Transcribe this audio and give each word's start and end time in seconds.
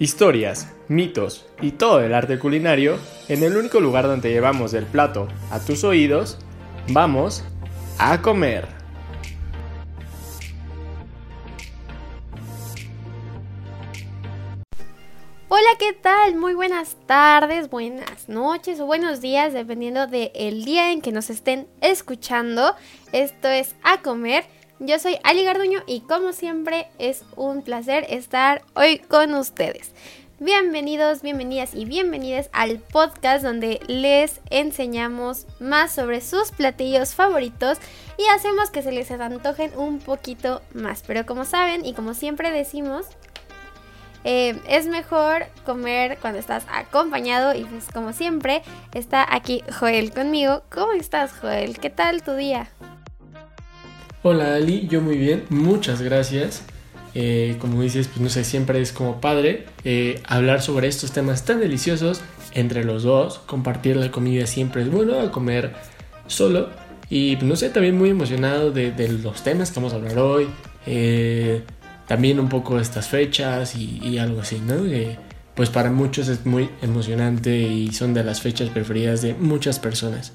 Historias, 0.00 0.72
mitos 0.86 1.44
y 1.60 1.72
todo 1.72 1.98
el 1.98 2.14
arte 2.14 2.38
culinario 2.38 3.00
en 3.26 3.42
el 3.42 3.56
único 3.56 3.80
lugar 3.80 4.06
donde 4.06 4.30
llevamos 4.30 4.72
el 4.74 4.86
plato 4.86 5.26
a 5.50 5.58
tus 5.58 5.82
oídos, 5.82 6.38
vamos 6.90 7.42
a 7.98 8.22
comer. 8.22 8.68
Hola, 15.48 15.70
¿qué 15.80 15.92
tal? 15.94 16.36
Muy 16.36 16.54
buenas 16.54 16.96
tardes, 17.06 17.68
buenas 17.68 18.28
noches 18.28 18.78
o 18.78 18.86
buenos 18.86 19.20
días, 19.20 19.52
dependiendo 19.52 20.06
del 20.06 20.64
día 20.64 20.92
en 20.92 21.00
que 21.00 21.10
nos 21.10 21.28
estén 21.28 21.66
escuchando. 21.80 22.76
Esto 23.10 23.48
es 23.48 23.74
A 23.82 24.00
Comer. 24.00 24.44
Yo 24.80 25.00
soy 25.00 25.18
Ali 25.24 25.42
Garduño 25.42 25.80
y 25.88 26.02
como 26.02 26.32
siempre 26.32 26.86
es 27.00 27.24
un 27.34 27.62
placer 27.62 28.06
estar 28.10 28.62
hoy 28.74 28.98
con 28.98 29.34
ustedes. 29.34 29.90
Bienvenidos, 30.38 31.20
bienvenidas 31.20 31.74
y 31.74 31.84
bienvenidas 31.84 32.48
al 32.52 32.78
podcast 32.78 33.42
donde 33.42 33.80
les 33.88 34.40
enseñamos 34.50 35.46
más 35.58 35.92
sobre 35.92 36.20
sus 36.20 36.52
platillos 36.52 37.16
favoritos 37.16 37.78
y 38.18 38.26
hacemos 38.32 38.70
que 38.70 38.82
se 38.82 38.92
les 38.92 39.10
antojen 39.10 39.76
un 39.76 39.98
poquito 39.98 40.62
más. 40.74 41.02
Pero 41.04 41.26
como 41.26 41.44
saben 41.44 41.84
y 41.84 41.92
como 41.92 42.14
siempre 42.14 42.52
decimos, 42.52 43.06
eh, 44.22 44.60
es 44.68 44.86
mejor 44.86 45.46
comer 45.66 46.18
cuando 46.20 46.38
estás 46.38 46.64
acompañado 46.70 47.52
y 47.52 47.64
pues 47.64 47.90
como 47.92 48.12
siempre 48.12 48.62
está 48.94 49.26
aquí 49.28 49.64
Joel 49.76 50.12
conmigo. 50.12 50.62
¿Cómo 50.70 50.92
estás 50.92 51.32
Joel? 51.32 51.80
¿Qué 51.80 51.90
tal 51.90 52.22
tu 52.22 52.34
día? 52.34 52.70
Hola 54.24 54.56
Ali, 54.56 54.88
yo 54.88 55.00
muy 55.00 55.16
bien, 55.16 55.44
muchas 55.48 56.02
gracias. 56.02 56.62
Eh, 57.14 57.54
como 57.60 57.80
dices, 57.82 58.08
pues 58.08 58.20
no 58.20 58.28
sé, 58.28 58.42
siempre 58.42 58.80
es 58.80 58.92
como 58.92 59.20
padre 59.20 59.66
eh, 59.84 60.20
hablar 60.26 60.60
sobre 60.60 60.88
estos 60.88 61.12
temas 61.12 61.44
tan 61.44 61.60
deliciosos 61.60 62.20
entre 62.52 62.82
los 62.82 63.04
dos. 63.04 63.38
Compartir 63.46 63.96
la 63.96 64.10
comida 64.10 64.48
siempre 64.48 64.82
es 64.82 64.90
bueno, 64.90 65.30
comer 65.30 65.72
solo. 66.26 66.68
Y 67.08 67.36
pues, 67.36 67.46
no 67.46 67.54
sé, 67.54 67.70
también 67.70 67.96
muy 67.96 68.10
emocionado 68.10 68.72
de, 68.72 68.92
los 69.22 69.44
temas 69.44 69.70
que 69.70 69.76
vamos 69.76 69.92
a 69.92 69.96
hablar 69.96 70.18
hoy. 70.18 70.48
Eh, 70.84 71.62
también 72.08 72.40
un 72.40 72.48
poco 72.48 72.80
estas 72.80 73.06
fechas 73.06 73.76
y, 73.76 74.18
algo 74.18 74.40
así, 74.40 74.60
¿no? 74.66 74.82
pues 75.54 75.70
para 75.70 75.90
muchos 75.90 76.28
es 76.28 76.46
muy 76.46 76.70
emocionante 76.82 77.56
y 77.56 77.92
son 77.92 78.14
de 78.14 78.24
las 78.24 78.40
fechas 78.40 78.68
preferidas 78.70 79.22
de 79.22 79.34
muchas 79.34 79.78
personas. 79.78 80.32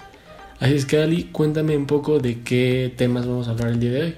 Así 0.64 0.76
es 0.76 0.86
que 0.86 0.98
Ali, 0.98 1.26
cuéntame 1.26 1.76
un 1.76 1.88
poco 1.88 2.20
de 2.20 2.42
qué 2.42 2.94
temas 2.96 3.28
vamos 3.28 3.50
a 3.50 3.52
hablar 3.52 3.72
el 3.72 3.82
día 3.82 3.92
de 3.92 4.02
hoy. 4.02 4.16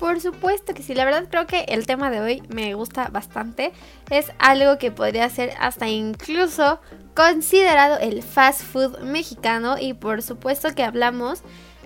Por 0.00 0.20
supuesto 0.20 0.74
que 0.74 0.82
sí, 0.82 0.92
la 0.92 1.04
verdad 1.04 1.26
creo 1.30 1.46
que 1.46 1.66
el 1.68 1.86
tema 1.86 2.10
de 2.10 2.18
hoy 2.18 2.42
me 2.48 2.74
gusta 2.74 3.10
bastante. 3.12 3.70
Es 4.10 4.32
algo 4.40 4.78
que 4.78 4.90
podría 4.90 5.30
ser 5.30 5.52
hasta 5.60 5.88
incluso 5.88 6.80
considerado 7.14 7.96
el 8.00 8.24
fast 8.24 8.62
food 8.62 8.98
mexicano 9.02 9.76
y 9.78 9.92
por 9.94 10.22
supuesto 10.22 10.74
que 10.74 10.82
hablamos 10.82 11.42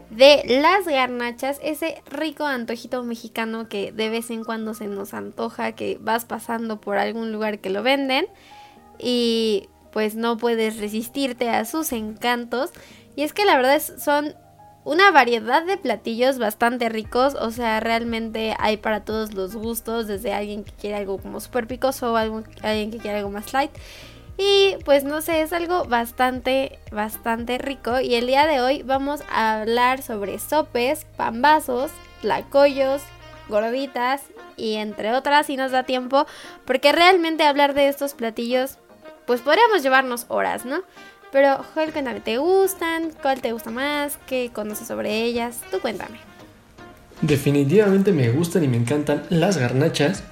de 0.09 0.43
las 0.47 0.87
garnachas, 0.87 1.61
ese 1.63 2.03
rico 2.11 2.47
antojito 2.47 3.03
mexicano 3.03 3.69
que 3.69 3.93
de 3.93 4.09
vez 4.09 4.31
en 4.31 4.43
cuando 4.43 4.73
se 4.73 4.87
nos 4.87 5.13
antoja, 5.13 5.73
que 5.73 5.99
vas 6.01 6.25
pasando 6.25 6.81
por 6.81 6.97
algún 6.97 7.31
lugar 7.31 7.59
que 7.59 7.69
lo 7.69 7.83
venden 7.83 8.25
y 8.99 9.69
pues 9.93 10.15
no 10.15 10.39
puedes 10.39 10.79
resistirte 10.79 11.51
a 11.51 11.65
sus 11.67 11.93
encantos. 11.93 12.71
Y 13.17 13.23
es 13.23 13.33
que 13.33 13.45
la 13.45 13.57
verdad 13.57 13.75
es, 13.75 13.93
son 13.99 14.35
una 14.85 15.11
variedad 15.11 15.65
de 15.65 15.77
platillos 15.77 16.39
bastante 16.39 16.89
ricos, 16.89 17.35
o 17.35 17.51
sea, 17.51 17.79
realmente 17.81 18.57
hay 18.59 18.79
para 18.79 19.05
todos 19.05 19.33
los 19.33 19.55
gustos, 19.55 20.07
desde 20.07 20.33
alguien 20.33 20.65
que 20.65 20.73
quiere 20.73 20.97
algo 20.97 21.19
como 21.19 21.41
súper 21.41 21.67
picoso 21.67 22.13
o 22.13 22.17
alguien 22.17 22.91
que 22.91 22.99
quiere 22.99 23.19
algo 23.19 23.31
más 23.31 23.53
light. 23.53 23.71
Y 24.39 24.77
pues 24.85 25.05
no 25.05 25.21
sé, 25.21 25.43
es 25.43 25.53
algo 25.53 25.85
bastante, 25.85 26.79
bastante 26.91 27.59
rico. 27.59 28.01
Y 28.01 28.15
el 28.15 28.27
día 28.27 28.47
de 28.47 28.61
hoy 28.61 28.83
vamos 28.83 29.23
a 29.31 29.61
hablar 29.61 30.03
sobre 30.03 30.39
sopes, 30.39 31.07
pambazos, 31.17 31.91
tlacoyos, 32.23 33.03
gorditas 33.49 34.23
y 34.57 34.75
entre 34.75 35.13
otras 35.15 35.47
si 35.47 35.57
nos 35.57 35.71
da 35.71 35.85
tiempo. 35.85 36.27
Porque 36.65 36.93
realmente 36.93 37.45
hablar 37.45 37.75
de 37.75 37.89
estos 37.89 38.15
platillos, 38.15 38.79
pues 39.27 39.43
podríamos 39.43 39.83
llevarnos 39.83 40.25
horas, 40.29 40.65
¿no? 40.65 40.83
Pero, 41.33 41.65
Joel, 41.73 41.93
cuéntame, 41.93 42.21
¿te 42.21 42.37
gustan? 42.37 43.11
¿Cuál 43.23 43.41
te 43.41 43.53
gusta 43.53 43.71
más? 43.71 44.19
¿Qué 44.27 44.51
conoces 44.53 44.87
sobre 44.87 45.23
ellas? 45.25 45.61
Tú 45.71 45.81
cuéntame. 45.81 46.19
Definitivamente 47.23 48.13
me 48.13 48.29
gustan 48.31 48.65
y 48.65 48.69
me 48.69 48.77
encantan 48.77 49.23
las 49.31 49.57
garnachas. 49.57 50.25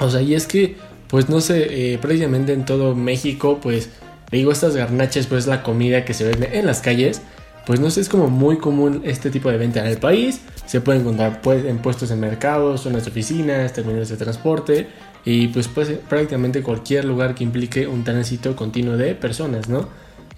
O 0.00 0.10
sea, 0.10 0.20
y 0.20 0.34
es 0.34 0.46
que, 0.46 0.76
pues 1.08 1.30
no 1.30 1.40
sé, 1.40 1.94
eh, 1.94 1.98
precisamente 1.98 2.52
en 2.52 2.66
todo 2.66 2.94
México, 2.94 3.58
pues 3.62 3.88
digo, 4.30 4.52
estas 4.52 4.76
garnachas, 4.76 5.26
pues 5.26 5.46
la 5.46 5.62
comida 5.62 6.04
que 6.04 6.12
se 6.12 6.24
vende 6.24 6.58
en 6.58 6.66
las 6.66 6.82
calles. 6.82 7.22
Pues 7.64 7.80
no 7.80 7.90
sé, 7.90 8.02
es 8.02 8.10
como 8.10 8.28
muy 8.28 8.58
común 8.58 9.02
este 9.04 9.30
tipo 9.30 9.50
de 9.50 9.56
venta 9.56 9.80
en 9.80 9.86
el 9.86 9.96
país. 9.96 10.42
Se 10.66 10.82
puede 10.82 11.00
encontrar 11.00 11.40
pues, 11.40 11.64
en 11.64 11.78
puestos 11.78 12.10
en 12.10 12.20
mercados, 12.20 12.82
zonas 12.82 13.04
de 13.06 13.10
oficinas, 13.10 13.72
terminales 13.72 14.10
de 14.10 14.16
transporte 14.18 14.88
y 15.24 15.48
pues, 15.48 15.68
pues 15.68 15.90
prácticamente 16.06 16.62
cualquier 16.62 17.06
lugar 17.06 17.34
que 17.34 17.44
implique 17.44 17.86
un 17.86 18.04
tránsito 18.04 18.54
continuo 18.56 18.98
de 18.98 19.14
personas, 19.14 19.70
¿no? 19.70 19.88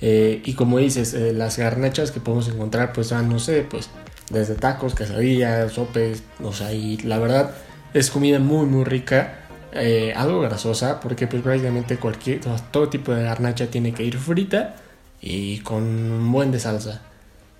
Eh, 0.00 0.43
y 0.44 0.55
como 0.55 0.78
dices, 0.78 1.12
eh, 1.15 1.33
las 1.33 1.59
garnachas 1.59 2.11
que 2.11 2.21
podemos 2.21 2.49
encontrar, 2.49 2.93
pues 2.93 3.11
van, 3.11 3.28
no 3.28 3.38
sé, 3.38 3.66
pues 3.69 3.91
desde 4.31 4.55
tacos, 4.55 4.94
quesadillas, 4.94 5.72
sopes, 5.72 6.22
o 6.43 6.53
sea, 6.53 6.72
y 6.72 6.97
la 6.99 7.19
verdad 7.19 7.55
es 7.93 8.11
comida 8.11 8.38
muy, 8.38 8.66
muy 8.66 8.84
rica, 8.84 9.41
eh, 9.72 10.12
algo 10.16 10.41
grasosa, 10.41 11.00
porque 11.00 11.27
pues 11.27 11.43
prácticamente 11.43 11.97
cualquier, 11.97 12.41
todo 12.71 12.88
tipo 12.88 13.12
de 13.12 13.25
garnacha 13.25 13.66
tiene 13.66 13.93
que 13.93 14.05
ir 14.05 14.19
frita 14.19 14.77
y 15.21 15.59
con 15.61 15.83
un 15.83 16.32
buen 16.32 16.50
de 16.53 16.61
salsa. 16.61 17.03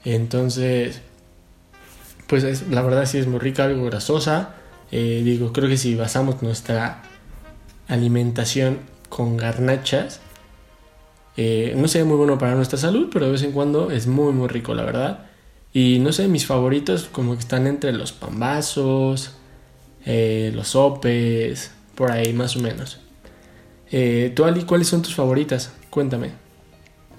Entonces, 0.05 1.03
pues 2.27 2.45
es, 2.45 2.69
la 2.69 2.83
verdad 2.83 3.05
sí 3.07 3.19
es 3.19 3.27
muy 3.27 3.39
rica, 3.39 3.65
algo 3.65 3.85
grasosa. 3.85 4.55
digo, 4.91 5.53
creo 5.53 5.69
que 5.69 5.77
si 5.77 5.95
basamos 5.95 6.43
nuestra 6.43 7.03
alimentación 7.89 8.79
con 9.09 9.37
garnachas, 9.37 10.21
eh, 11.37 11.75
no 11.77 11.89
sé, 11.89 12.05
muy 12.05 12.17
bueno 12.17 12.39
para 12.39 12.55
nuestra 12.55 12.79
salud, 12.79 13.09
pero 13.13 13.27
de 13.27 13.33
vez 13.33 13.43
en 13.43 13.53
cuando 13.53 13.91
es 13.91 14.07
muy, 14.07 14.33
muy 14.33 14.49
rico, 14.49 14.75
la 14.75 14.85
verdad. 14.85 15.27
Y 15.73 15.99
no 16.01 16.13
sé, 16.13 16.29
mis 16.29 16.47
favoritos 16.47 17.09
como 17.11 17.35
que 17.35 17.41
están 17.41 17.67
entre 17.67 17.93
los 17.93 18.13
pambazos, 18.13 19.37
eh, 20.05 20.51
los 20.55 20.69
sopes, 20.69 21.71
por 21.95 22.11
ahí 22.11 22.33
más 22.33 22.57
o 22.57 22.61
menos. 22.61 23.01
Eh, 23.93 24.33
¿Tú, 24.35 24.45
Ali, 24.45 24.65
cuáles 24.65 24.89
son 24.89 25.03
tus 25.03 25.15
favoritas? 25.15 25.73
Cuéntame. 25.91 26.33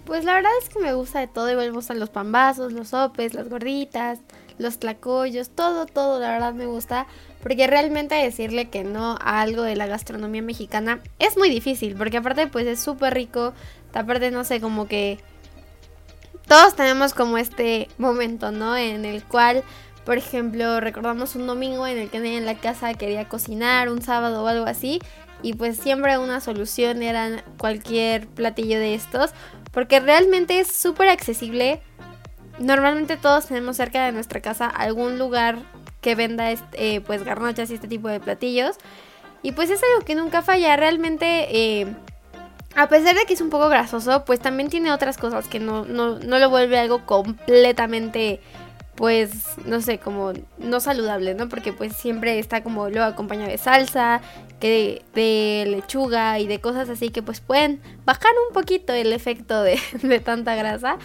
Pues 0.05 0.25
la 0.25 0.33
verdad 0.33 0.51
es 0.61 0.69
que 0.69 0.79
me 0.79 0.93
gusta 0.93 1.19
de 1.19 1.27
todo. 1.27 1.49
Igual 1.49 1.67
me 1.67 1.75
gustan 1.75 1.99
los 1.99 2.09
pambazos, 2.09 2.73
los 2.73 2.89
sopes, 2.89 3.33
las 3.33 3.49
gorditas, 3.49 4.19
los 4.57 4.79
tlacoyos, 4.79 5.49
todo, 5.49 5.85
todo, 5.85 6.19
la 6.19 6.31
verdad 6.31 6.53
me 6.53 6.65
gusta. 6.65 7.07
Porque 7.41 7.67
realmente 7.67 8.15
decirle 8.15 8.69
que 8.69 8.83
no 8.83 9.17
a 9.21 9.41
algo 9.41 9.63
de 9.63 9.75
la 9.75 9.87
gastronomía 9.87 10.41
mexicana 10.41 10.99
es 11.19 11.37
muy 11.37 11.49
difícil. 11.49 11.95
Porque 11.95 12.17
aparte 12.17 12.47
pues 12.47 12.67
es 12.67 12.79
súper 12.79 13.13
rico. 13.13 13.53
Aparte 13.93 14.31
no 14.31 14.43
sé, 14.43 14.61
como 14.61 14.87
que 14.87 15.19
todos 16.47 16.75
tenemos 16.75 17.13
como 17.13 17.37
este 17.37 17.87
momento, 17.97 18.51
¿no? 18.51 18.75
En 18.75 19.05
el 19.05 19.23
cual, 19.23 19.63
por 20.05 20.17
ejemplo, 20.17 20.79
recordamos 20.79 21.35
un 21.35 21.47
domingo 21.47 21.87
en 21.87 21.97
el 21.97 22.09
que 22.09 22.19
nadie 22.19 22.37
en 22.37 22.45
la 22.45 22.57
casa 22.57 22.93
quería 22.93 23.29
cocinar, 23.29 23.89
un 23.89 24.01
sábado 24.01 24.43
o 24.43 24.47
algo 24.47 24.65
así. 24.65 24.99
Y 25.43 25.53
pues 25.53 25.77
siempre 25.77 26.17
una 26.17 26.41
solución 26.41 27.03
era 27.03 27.43
cualquier 27.57 28.27
platillo 28.27 28.79
de 28.79 28.95
estos. 28.95 29.31
Porque 29.71 29.99
realmente 29.99 30.59
es 30.59 30.67
súper 30.75 31.09
accesible. 31.09 31.81
Normalmente 32.59 33.17
todos 33.17 33.45
tenemos 33.45 33.77
cerca 33.77 34.05
de 34.05 34.11
nuestra 34.11 34.41
casa 34.41 34.67
algún 34.67 35.17
lugar 35.17 35.59
que 36.01 36.15
venda 36.15 36.51
eh, 36.73 37.01
pues 37.01 37.23
garnachas 37.23 37.71
y 37.71 37.75
este 37.75 37.87
tipo 37.87 38.09
de 38.09 38.19
platillos. 38.19 38.75
Y 39.41 39.53
pues 39.53 39.69
es 39.69 39.81
algo 39.81 40.05
que 40.05 40.15
nunca 40.15 40.41
falla. 40.41 40.75
Realmente, 40.75 41.47
eh, 41.49 41.95
a 42.75 42.87
pesar 42.87 43.15
de 43.15 43.25
que 43.25 43.33
es 43.33 43.41
un 43.41 43.49
poco 43.49 43.69
grasoso, 43.69 44.23
pues 44.25 44.39
también 44.39 44.69
tiene 44.69 44.91
otras 44.91 45.17
cosas 45.17 45.47
que 45.47 45.59
no, 45.59 45.85
no, 45.85 46.19
no 46.19 46.39
lo 46.39 46.49
vuelve 46.49 46.79
algo 46.79 47.05
completamente, 47.05 48.39
pues, 48.95 49.31
no 49.65 49.81
sé, 49.81 49.97
como 49.97 50.33
no 50.57 50.79
saludable, 50.79 51.33
¿no? 51.33 51.49
Porque 51.49 51.73
pues 51.73 51.93
siempre 51.95 52.39
está 52.39 52.63
como 52.63 52.89
luego 52.89 53.05
acompañado 53.05 53.49
de 53.49 53.57
salsa, 53.57 54.21
que 54.59 55.01
de, 55.13 55.65
lechuga 55.69 56.39
y 56.39 56.47
de 56.47 56.61
cosas 56.61 56.87
así 56.87 57.09
que 57.09 57.23
pues 57.23 57.41
pueden 57.41 57.81
bajar 58.05 58.31
un 58.47 58.53
poquito 58.53 58.93
el 58.93 59.11
efecto 59.11 59.61
de, 59.63 59.79
de 60.01 60.19
tanta 60.19 60.55
grasa. 60.55 60.97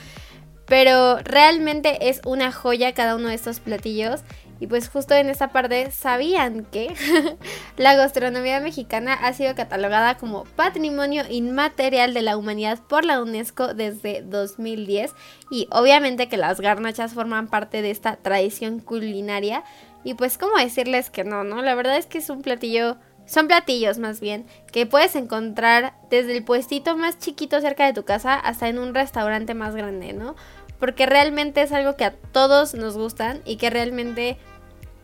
Pero 0.66 1.18
realmente 1.18 2.08
es 2.08 2.20
una 2.24 2.50
joya 2.50 2.92
cada 2.92 3.14
uno 3.14 3.28
de 3.28 3.34
estos 3.34 3.60
platillos. 3.60 4.22
Y 4.58 4.66
pues 4.66 4.88
justo 4.88 5.14
en 5.14 5.28
esta 5.28 5.48
parte 5.48 5.90
sabían 5.90 6.64
que 6.64 6.94
la 7.76 7.94
gastronomía 7.94 8.60
mexicana 8.60 9.12
ha 9.14 9.32
sido 9.32 9.54
catalogada 9.54 10.16
como 10.16 10.44
patrimonio 10.44 11.24
inmaterial 11.28 12.14
de 12.14 12.22
la 12.22 12.36
humanidad 12.36 12.78
por 12.88 13.04
la 13.04 13.20
UNESCO 13.20 13.74
desde 13.74 14.22
2010 14.22 15.14
y 15.50 15.68
obviamente 15.70 16.28
que 16.28 16.36
las 16.38 16.60
garnachas 16.60 17.12
forman 17.12 17.48
parte 17.48 17.82
de 17.82 17.90
esta 17.90 18.16
tradición 18.16 18.80
culinaria 18.80 19.62
y 20.04 20.14
pues 20.14 20.38
cómo 20.38 20.56
decirles 20.56 21.10
que 21.10 21.24
no, 21.24 21.44
¿no? 21.44 21.62
La 21.62 21.74
verdad 21.74 21.96
es 21.98 22.06
que 22.06 22.18
es 22.18 22.30
un 22.30 22.42
platillo 22.42 22.96
son 23.26 23.48
platillos 23.48 23.98
más 23.98 24.20
bien 24.20 24.46
que 24.72 24.86
puedes 24.86 25.16
encontrar 25.16 25.94
desde 26.10 26.36
el 26.36 26.44
puestito 26.44 26.96
más 26.96 27.18
chiquito 27.18 27.60
cerca 27.60 27.84
de 27.84 27.92
tu 27.92 28.04
casa 28.04 28.34
hasta 28.34 28.68
en 28.68 28.78
un 28.78 28.94
restaurante 28.94 29.52
más 29.54 29.74
grande, 29.74 30.12
¿no? 30.12 30.36
Porque 30.78 31.06
realmente 31.06 31.62
es 31.62 31.72
algo 31.72 31.96
que 31.96 32.04
a 32.04 32.12
todos 32.14 32.74
nos 32.74 32.96
gustan 32.96 33.40
y 33.44 33.56
que 33.56 33.70
realmente, 33.70 34.36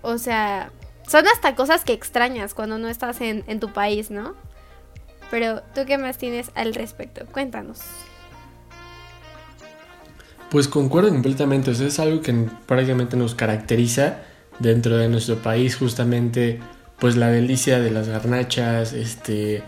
o 0.02 0.19
sea, 0.19 0.70
son 1.08 1.26
hasta 1.26 1.54
cosas 1.54 1.84
que 1.84 1.92
extrañas 1.92 2.54
cuando 2.54 2.78
no 2.78 2.88
estás 2.88 3.20
en, 3.20 3.44
en 3.46 3.60
tu 3.60 3.72
país, 3.72 4.10
¿no? 4.10 4.34
Pero 5.30 5.62
tú 5.74 5.82
qué 5.86 5.96
más 5.96 6.19
tienes 6.19 6.50
al 6.54 6.74
respecto? 6.74 7.24
Cuéntanos. 7.32 7.80
Pues 10.50 10.69
concuerdo 10.69 11.08
completamente, 11.08 11.70
o 11.70 11.74
sea, 11.74 11.86
es 11.86 11.98
algo 11.98 12.20
que 12.20 12.34
prácticamente 12.66 13.16
nos 13.16 13.34
caracteriza 13.34 14.19
dentro 14.58 14.98
de 14.98 15.08
nuestro 15.08 15.36
país, 15.36 15.76
justamente 15.76 16.60
pues 16.98 17.16
la 17.16 17.28
delicia 17.28 17.80
de 17.80 17.90
las 17.90 18.08
garnachas, 18.08 18.92
este, 18.92 19.62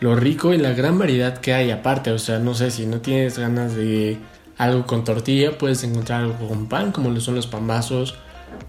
lo 0.00 0.14
rico 0.14 0.54
y 0.54 0.58
la 0.58 0.72
gran 0.72 0.98
variedad 0.98 1.38
que 1.38 1.52
hay 1.52 1.70
aparte, 1.72 2.12
o 2.12 2.18
sea, 2.18 2.38
no 2.38 2.54
sé, 2.54 2.70
si 2.70 2.86
no 2.86 3.00
tienes 3.00 3.38
ganas 3.38 3.74
de 3.74 4.16
algo 4.58 4.86
con 4.86 5.04
tortilla, 5.04 5.56
puedes 5.56 5.82
encontrar 5.84 6.22
algo 6.22 6.48
con 6.48 6.68
pan, 6.68 6.92
como 6.92 7.10
lo 7.10 7.20
son 7.20 7.36
los 7.36 7.46
pambazos, 7.46 8.16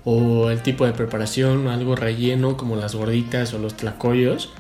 o 0.05 0.49
el 0.49 0.61
tipo 0.61 0.85
de 0.85 0.93
preparación, 0.93 1.67
algo 1.67 1.95
relleno 1.95 2.55
como 2.57 2.75
las 2.75 2.95
gorditas 2.95 3.53
o 3.53 3.59
los 3.59 3.75
tlacoyos. 3.75 4.51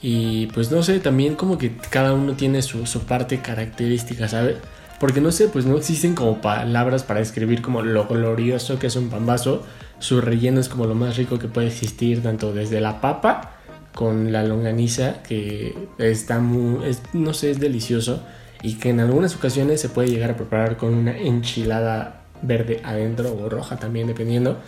Y 0.00 0.46
pues 0.46 0.70
no 0.70 0.82
sé, 0.82 1.00
también 1.00 1.34
como 1.34 1.58
que 1.58 1.76
cada 1.90 2.14
uno 2.14 2.34
tiene 2.34 2.62
su, 2.62 2.86
su 2.86 3.00
parte 3.00 3.40
característica, 3.40 4.28
¿sabes? 4.28 4.56
Porque 5.00 5.20
no 5.20 5.32
sé, 5.32 5.48
pues 5.48 5.66
no 5.66 5.76
existen 5.76 6.14
como 6.14 6.40
palabras 6.40 7.02
para 7.02 7.20
describir 7.20 7.62
como 7.62 7.82
lo 7.82 8.06
glorioso 8.06 8.78
que 8.78 8.88
es 8.88 8.96
un 8.96 9.10
pambazo. 9.10 9.64
Su 9.98 10.20
relleno 10.20 10.60
es 10.60 10.68
como 10.68 10.86
lo 10.86 10.94
más 10.94 11.16
rico 11.16 11.38
que 11.38 11.48
puede 11.48 11.68
existir, 11.68 12.22
tanto 12.22 12.52
desde 12.52 12.80
la 12.80 13.00
papa 13.00 13.52
con 13.94 14.30
la 14.30 14.44
longaniza, 14.44 15.22
que 15.22 15.74
está 15.98 16.38
muy, 16.38 16.80
no 17.12 17.34
sé, 17.34 17.50
es 17.50 17.58
delicioso. 17.58 18.22
Y 18.62 18.74
que 18.74 18.90
en 18.90 19.00
algunas 19.00 19.36
ocasiones 19.36 19.80
se 19.80 19.88
puede 19.88 20.08
llegar 20.08 20.30
a 20.30 20.36
preparar 20.36 20.76
con 20.76 20.94
una 20.94 21.16
enchilada 21.16 22.22
verde 22.42 22.80
adentro 22.84 23.36
o 23.36 23.48
roja 23.48 23.76
también, 23.76 24.06
dependiendo. 24.06 24.58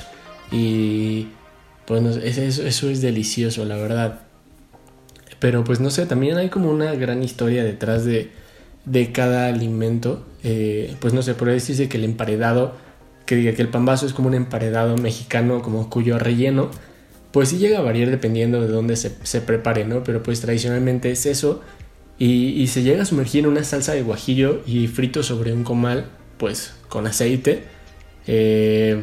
Y 0.53 1.29
pues 1.87 2.03
eso, 2.17 2.63
eso 2.63 2.91
es 2.91 3.01
delicioso, 3.01 3.65
la 3.65 3.77
verdad. 3.77 4.21
Pero 5.39 5.65
pues 5.65 5.81
no 5.81 5.91
sé, 5.91 6.07
también 6.07 6.37
hay 6.37 6.51
como 6.51 6.71
una 6.71 6.95
gran 6.95 7.23
historia 7.23 7.65
detrás 7.65 8.05
de 8.05 8.31
de 8.85 9.13
cada 9.13 9.47
alimento. 9.49 10.25
Eh, 10.43 10.95
pues 11.01 11.13
no 11.13 11.23
sé, 11.23 11.35
por 11.35 11.49
eso 11.49 11.73
que 11.89 11.97
el 11.97 12.05
emparedado, 12.05 12.75
que 13.27 13.37
diga 13.37 13.53
que 13.53 13.63
el 13.63 13.69
pambazo 13.69 14.07
es 14.07 14.13
como 14.13 14.29
un 14.29 14.35
emparedado 14.35 14.97
mexicano, 14.97 15.63
como 15.63 15.91
cuyo 15.91 16.19
relleno, 16.19 16.71
pues 17.33 17.51
sí 17.51 17.59
llega 17.59 17.79
a 17.79 17.83
variar 17.83 18.11
dependiendo 18.11 18.61
de 18.61 18.69
dónde 18.69 18.97
se, 18.97 19.13
se 19.23 19.41
prepare, 19.41 19.85
¿no? 19.85 20.03
Pero 20.03 20.23
pues 20.23 20.41
tradicionalmente 20.41 21.11
es 21.11 21.27
eso. 21.27 21.63
Y, 22.23 22.67
se 22.67 22.83
llega 22.83 23.03
a 23.03 23.07
sumergir 23.07 23.45
en 23.45 23.51
una 23.51 23.65
salsa 23.65 23.95
de 23.95 24.03
guajillo 24.03 24.61
y 24.67 24.89
frito 24.89 25.23
sobre 25.23 25.55
un 25.55 25.65
comal, 25.65 26.05
pues 26.37 26.75
con 26.91 27.07
aceite. 27.07 27.65
Eh, 28.27 29.03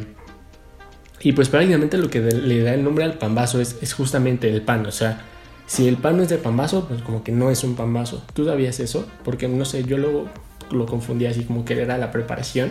y 1.20 1.32
pues 1.32 1.48
prácticamente 1.48 1.98
lo 1.98 2.10
que 2.10 2.20
le 2.20 2.62
da 2.62 2.74
el 2.74 2.84
nombre 2.84 3.02
al 3.02 3.18
pambazo 3.18 3.60
es, 3.60 3.76
es 3.82 3.92
justamente 3.92 4.48
el 4.48 4.62
pan, 4.62 4.86
o 4.86 4.92
sea, 4.92 5.20
si 5.66 5.88
el 5.88 5.96
pan 5.96 6.16
no 6.16 6.22
es 6.22 6.28
de 6.28 6.38
pambazo, 6.38 6.86
pues 6.86 7.02
como 7.02 7.24
que 7.24 7.32
no 7.32 7.50
es 7.50 7.62
un 7.64 7.74
pambazo. 7.74 8.22
¿Tú 8.34 8.44
sabías 8.44 8.80
eso? 8.80 9.06
Porque 9.22 9.48
no 9.48 9.64
sé, 9.64 9.84
yo 9.84 9.98
luego 9.98 10.28
lo 10.70 10.86
confundía 10.86 11.30
así 11.30 11.42
como 11.42 11.64
que 11.64 11.80
era 11.80 11.98
la 11.98 12.10
preparación 12.10 12.70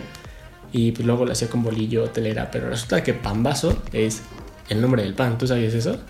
y 0.72 0.92
pues 0.92 1.06
luego 1.06 1.24
lo 1.24 1.32
hacía 1.32 1.48
con 1.48 1.62
bolillo, 1.62 2.10
telera, 2.10 2.50
pero 2.50 2.68
resulta 2.68 3.02
que 3.02 3.14
pambazo 3.14 3.82
es 3.92 4.22
el 4.68 4.80
nombre 4.80 5.02
del 5.02 5.14
pan. 5.14 5.38
¿Tú 5.38 5.46
sabías 5.46 5.74
eso? 5.74 6.00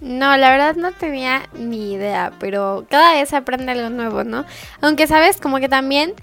No, 0.00 0.36
la 0.36 0.50
verdad 0.50 0.76
no 0.76 0.92
tenía 0.92 1.42
ni 1.54 1.92
idea, 1.92 2.32
pero 2.38 2.86
cada 2.88 3.14
vez 3.14 3.30
se 3.30 3.36
aprende 3.36 3.72
algo 3.72 3.90
nuevo, 3.90 4.24
¿no? 4.24 4.44
Aunque 4.80 5.06
sabes, 5.06 5.40
como 5.40 5.58
que 5.58 5.68
también 5.68 6.14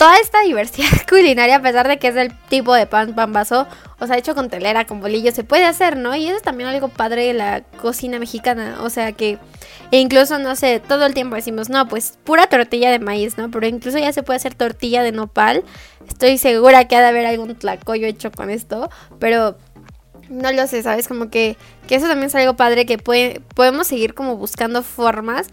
toda 0.00 0.16
esta 0.16 0.40
diversidad 0.40 0.88
culinaria, 1.08 1.56
a 1.56 1.62
pesar 1.62 1.86
de 1.86 1.98
que 1.98 2.08
es 2.08 2.16
el 2.16 2.34
tipo 2.48 2.74
de 2.74 2.86
pan 2.86 3.14
pambazo, 3.14 3.66
o 3.98 4.06
sea, 4.06 4.16
hecho 4.16 4.34
con 4.34 4.48
telera, 4.48 4.86
con 4.86 5.00
bolillo, 5.00 5.30
se 5.30 5.44
puede 5.44 5.66
hacer, 5.66 5.98
¿no? 5.98 6.16
Y 6.16 6.26
eso 6.26 6.36
es 6.36 6.42
también 6.42 6.70
algo 6.70 6.88
padre 6.88 7.26
de 7.26 7.34
la 7.34 7.60
cocina 7.82 8.18
mexicana, 8.18 8.78
o 8.80 8.88
sea 8.88 9.12
que 9.12 9.38
incluso, 9.90 10.38
no 10.38 10.56
sé, 10.56 10.80
todo 10.80 11.04
el 11.04 11.12
tiempo 11.12 11.36
decimos, 11.36 11.68
no, 11.68 11.86
pues 11.86 12.18
pura 12.24 12.46
tortilla 12.46 12.90
de 12.90 12.98
maíz, 12.98 13.36
¿no? 13.36 13.50
Pero 13.50 13.66
incluso 13.66 13.98
ya 13.98 14.10
se 14.14 14.22
puede 14.22 14.38
hacer 14.38 14.54
tortilla 14.54 15.02
de 15.02 15.12
nopal. 15.12 15.64
Estoy 16.08 16.38
segura 16.38 16.88
que 16.88 16.96
ha 16.96 17.00
de 17.00 17.08
haber 17.08 17.26
algún 17.26 17.54
tlacoyo 17.54 18.06
hecho 18.06 18.32
con 18.32 18.48
esto, 18.48 18.88
pero 19.18 19.58
no 20.30 20.52
lo 20.52 20.66
sé, 20.66 20.82
¿sabes? 20.82 21.08
Como 21.08 21.28
que, 21.28 21.56
que 21.86 21.96
eso 21.96 22.06
también 22.06 22.28
es 22.28 22.34
algo 22.34 22.54
padre 22.54 22.86
que 22.86 22.96
puede, 22.96 23.40
podemos 23.54 23.86
seguir 23.86 24.14
como 24.14 24.36
buscando 24.36 24.82
formas 24.82 25.48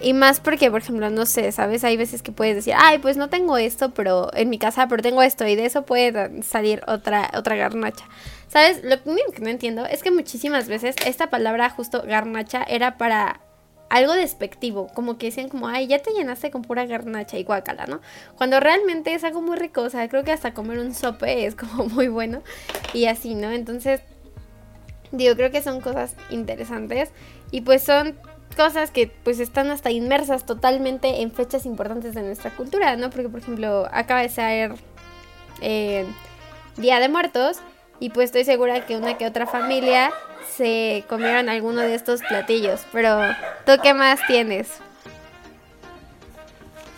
y 0.00 0.12
más 0.12 0.40
porque, 0.40 0.70
por 0.70 0.82
ejemplo, 0.82 1.08
no 1.08 1.24
sé, 1.24 1.50
¿sabes? 1.52 1.82
Hay 1.84 1.96
veces 1.96 2.22
que 2.22 2.32
puedes 2.32 2.54
decir, 2.54 2.74
ay, 2.76 2.98
pues 2.98 3.16
no 3.16 3.30
tengo 3.30 3.56
esto, 3.56 3.94
pero 3.94 4.30
en 4.34 4.50
mi 4.50 4.58
casa, 4.58 4.88
pero 4.88 5.02
tengo 5.02 5.22
esto, 5.22 5.46
y 5.46 5.56
de 5.56 5.64
eso 5.64 5.86
puede 5.86 6.42
salir 6.42 6.82
otra, 6.86 7.30
otra 7.34 7.56
garnacha. 7.56 8.04
¿Sabes? 8.48 8.82
Lo 8.84 9.02
que 9.02 9.40
no 9.40 9.48
entiendo 9.48 9.86
es 9.86 10.02
que 10.02 10.10
muchísimas 10.10 10.68
veces 10.68 10.96
esta 11.06 11.30
palabra 11.30 11.70
justo 11.70 12.02
garnacha 12.06 12.62
era 12.62 12.98
para 12.98 13.40
algo 13.88 14.12
despectivo, 14.14 14.88
como 14.88 15.16
que 15.16 15.26
decían 15.26 15.48
como, 15.48 15.68
ay, 15.68 15.86
ya 15.86 16.00
te 16.00 16.12
llenaste 16.12 16.50
con 16.50 16.62
pura 16.62 16.86
garnacha 16.86 17.38
y 17.38 17.44
guacala, 17.44 17.86
¿no? 17.86 18.00
Cuando 18.36 18.60
realmente 18.60 19.14
es 19.14 19.24
algo 19.24 19.40
muy 19.42 19.56
rico, 19.56 19.82
o 19.82 19.90
sea, 19.90 20.08
creo 20.08 20.24
que 20.24 20.32
hasta 20.32 20.54
comer 20.54 20.78
un 20.78 20.94
sope 20.94 21.46
es 21.46 21.54
como 21.54 21.84
muy 21.88 22.08
bueno 22.08 22.42
y 22.92 23.06
así, 23.06 23.34
¿no? 23.34 23.50
Entonces, 23.50 24.00
digo, 25.16 25.34
creo 25.36 25.50
que 25.50 25.62
son 25.62 25.80
cosas 25.80 26.14
interesantes 26.30 27.10
y 27.50 27.62
pues 27.62 27.82
son 27.82 28.16
cosas 28.56 28.90
que 28.90 29.10
pues 29.22 29.40
están 29.40 29.70
hasta 29.70 29.90
inmersas 29.90 30.46
totalmente 30.46 31.22
en 31.22 31.30
fechas 31.30 31.66
importantes 31.66 32.14
de 32.14 32.22
nuestra 32.22 32.50
cultura, 32.50 32.96
¿no? 32.96 33.10
Porque 33.10 33.28
por 33.28 33.40
ejemplo 33.40 33.88
acaba 33.92 34.22
de 34.22 34.28
ser 34.28 34.74
eh, 35.60 36.04
Día 36.76 37.00
de 37.00 37.08
Muertos 37.08 37.58
y 38.00 38.10
pues 38.10 38.26
estoy 38.26 38.44
segura 38.44 38.86
que 38.86 38.96
una 38.96 39.18
que 39.18 39.26
otra 39.26 39.46
familia 39.46 40.10
se 40.56 41.04
comieron 41.08 41.48
alguno 41.48 41.80
de 41.80 41.94
estos 41.94 42.20
platillos, 42.22 42.82
pero 42.92 43.20
¿tú 43.64 43.72
qué 43.82 43.94
más 43.94 44.20
tienes? 44.26 44.68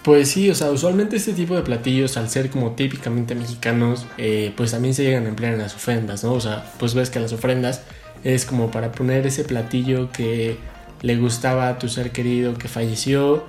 Pues 0.02 0.30
sí, 0.30 0.48
o 0.48 0.54
sea, 0.54 0.70
usualmente 0.70 1.16
este 1.16 1.32
tipo 1.32 1.54
de 1.54 1.62
platillos, 1.62 2.16
al 2.16 2.30
ser 2.30 2.50
como 2.50 2.72
típicamente 2.72 3.34
mexicanos, 3.34 4.06
eh, 4.16 4.54
pues 4.56 4.70
también 4.70 4.94
se 4.94 5.02
llegan 5.02 5.26
a 5.26 5.28
emplear 5.28 5.52
en 5.52 5.58
las 5.58 5.74
ofrendas, 5.74 6.24
¿no? 6.24 6.32
O 6.32 6.40
sea, 6.40 6.64
pues 6.78 6.94
ves 6.94 7.10
que 7.10 7.20
las 7.20 7.32
ofrendas 7.32 7.82
es 8.24 8.44
como 8.44 8.70
para 8.70 8.92
poner 8.92 9.26
ese 9.26 9.44
platillo 9.44 10.10
que 10.12 10.56
le 11.02 11.16
gustaba 11.16 11.68
a 11.68 11.78
tu 11.78 11.88
ser 11.88 12.10
querido 12.10 12.54
que 12.54 12.68
falleció, 12.68 13.44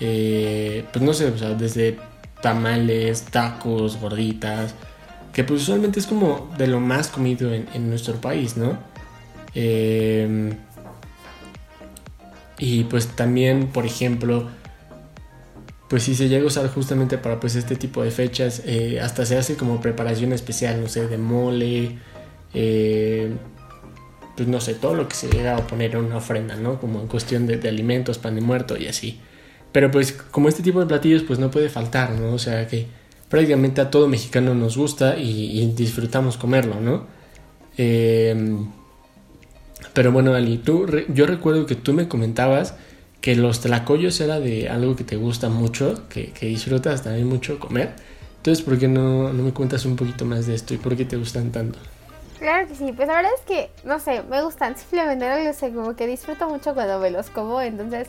eh, 0.00 0.84
pues 0.92 1.04
no 1.04 1.12
sé, 1.12 1.26
o 1.26 1.38
sea, 1.38 1.50
desde 1.50 1.98
tamales, 2.40 3.22
tacos, 3.22 3.98
gorditas, 4.00 4.74
que 5.32 5.44
pues 5.44 5.62
usualmente 5.62 6.00
es 6.00 6.06
como 6.06 6.50
de 6.56 6.66
lo 6.66 6.80
más 6.80 7.08
comido 7.08 7.52
en, 7.52 7.88
nuestro 7.88 8.14
país, 8.20 8.56
¿no? 8.56 8.78
Eh, 9.54 10.54
y 12.58 12.84
pues 12.84 13.08
también, 13.08 13.68
por 13.68 13.84
ejemplo, 13.84 14.48
pues 15.88 16.04
si 16.04 16.14
se 16.14 16.28
llega 16.28 16.44
a 16.44 16.46
usar 16.46 16.68
justamente 16.68 17.18
para 17.18 17.40
pues 17.40 17.56
este 17.56 17.76
tipo 17.76 18.02
de 18.02 18.10
fechas, 18.10 18.62
eh, 18.64 19.00
hasta 19.00 19.26
se 19.26 19.36
hace 19.36 19.56
como 19.56 19.80
preparación 19.80 20.32
especial, 20.32 20.80
no 20.80 20.88
sé, 20.88 21.08
de 21.08 21.18
mole, 21.18 21.98
pues 24.36 24.48
no 24.48 24.60
sé, 24.60 24.74
todo 24.74 24.94
lo 24.94 25.08
que 25.08 25.14
se 25.14 25.28
llega 25.28 25.56
a 25.56 25.66
poner 25.66 25.92
en 25.92 26.04
una 26.04 26.16
ofrenda, 26.16 26.56
¿no? 26.56 26.80
Como 26.80 27.00
en 27.00 27.06
cuestión 27.06 27.46
de, 27.46 27.68
alimentos, 27.68 28.18
pan 28.18 28.34
de 28.34 28.40
muerto 28.40 28.76
y 28.76 28.86
así. 28.86 29.20
Pero 29.72 29.90
pues 29.90 30.12
como 30.12 30.48
este 30.48 30.62
tipo 30.62 30.80
de 30.80 30.86
platillos 30.86 31.22
pues 31.22 31.38
no 31.38 31.50
puede 31.50 31.68
faltar, 31.68 32.12
¿no? 32.12 32.34
O 32.34 32.38
sea 32.38 32.66
que 32.66 32.86
prácticamente 33.28 33.80
a 33.80 33.90
todo 33.90 34.08
mexicano 34.08 34.54
nos 34.54 34.76
gusta 34.76 35.16
y, 35.18 35.72
disfrutamos 35.76 36.36
comerlo, 36.36 36.80
¿no? 36.80 37.06
Em, 37.76 38.68
pero 39.92 40.12
bueno, 40.12 40.34
Ali, 40.34 40.58
tú, 40.58 40.86
yo 41.08 41.26
recuerdo 41.26 41.66
que 41.66 41.74
tú 41.76 41.92
me 41.92 42.08
comentabas 42.08 42.74
que 43.20 43.36
los 43.36 43.60
tlacoyos 43.60 44.20
era 44.20 44.40
de 44.40 44.68
algo 44.68 44.96
que 44.96 45.04
te 45.04 45.16
gusta 45.16 45.48
mucho, 45.48 46.08
que, 46.08 46.32
que 46.32 46.46
disfrutas 46.46 47.02
también 47.02 47.26
mucho 47.26 47.58
comer. 47.58 47.94
Entonces, 48.38 48.64
¿por 48.64 48.78
qué 48.78 48.88
no, 48.88 49.32
no 49.32 49.42
me 49.42 49.52
cuentas 49.52 49.86
un 49.86 49.96
poquito 49.96 50.24
más 50.26 50.46
de 50.46 50.54
esto 50.54 50.74
y 50.74 50.76
por 50.76 50.96
qué 50.96 51.04
te 51.04 51.16
gustan 51.16 51.50
tanto? 51.50 51.78
Claro 52.38 52.66
que 52.66 52.74
sí, 52.74 52.92
pues 52.92 53.08
la 53.08 53.14
verdad 53.14 53.32
es 53.36 53.44
que, 53.46 53.70
no 53.84 53.98
sé, 54.00 54.22
me 54.24 54.42
gustan, 54.42 54.76
simplemente 54.76 55.44
no 55.44 55.52
sé, 55.52 55.72
como 55.72 55.94
que 55.94 56.06
disfruto 56.06 56.48
mucho 56.48 56.74
cuando 56.74 56.98
me 56.98 57.10
los 57.10 57.30
como, 57.30 57.60
entonces, 57.60 58.08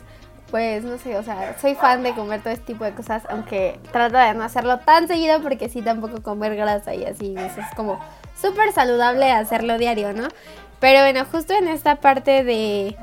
pues 0.50 0.84
no 0.84 0.98
sé, 0.98 1.16
o 1.16 1.22
sea, 1.22 1.56
soy 1.58 1.74
fan 1.74 2.02
de 2.02 2.14
comer 2.14 2.42
todo 2.42 2.52
este 2.52 2.66
tipo 2.66 2.84
de 2.84 2.92
cosas, 2.92 3.22
aunque 3.28 3.78
trato 3.92 4.16
de 4.16 4.34
no 4.34 4.44
hacerlo 4.44 4.78
tan 4.80 5.08
seguido 5.08 5.40
porque 5.42 5.68
sí 5.68 5.82
tampoco 5.82 6.22
comer 6.22 6.56
grasa 6.56 6.94
y 6.94 7.04
así, 7.04 7.34
es 7.36 7.74
como 7.74 7.98
súper 8.40 8.72
saludable 8.72 9.30
hacerlo 9.32 9.78
diario, 9.78 10.12
¿no? 10.12 10.28
Pero 10.78 11.00
bueno, 11.00 11.24
justo 11.30 11.54
en 11.54 11.68
esta 11.68 11.96
parte 11.96 12.44
de, 12.44 12.96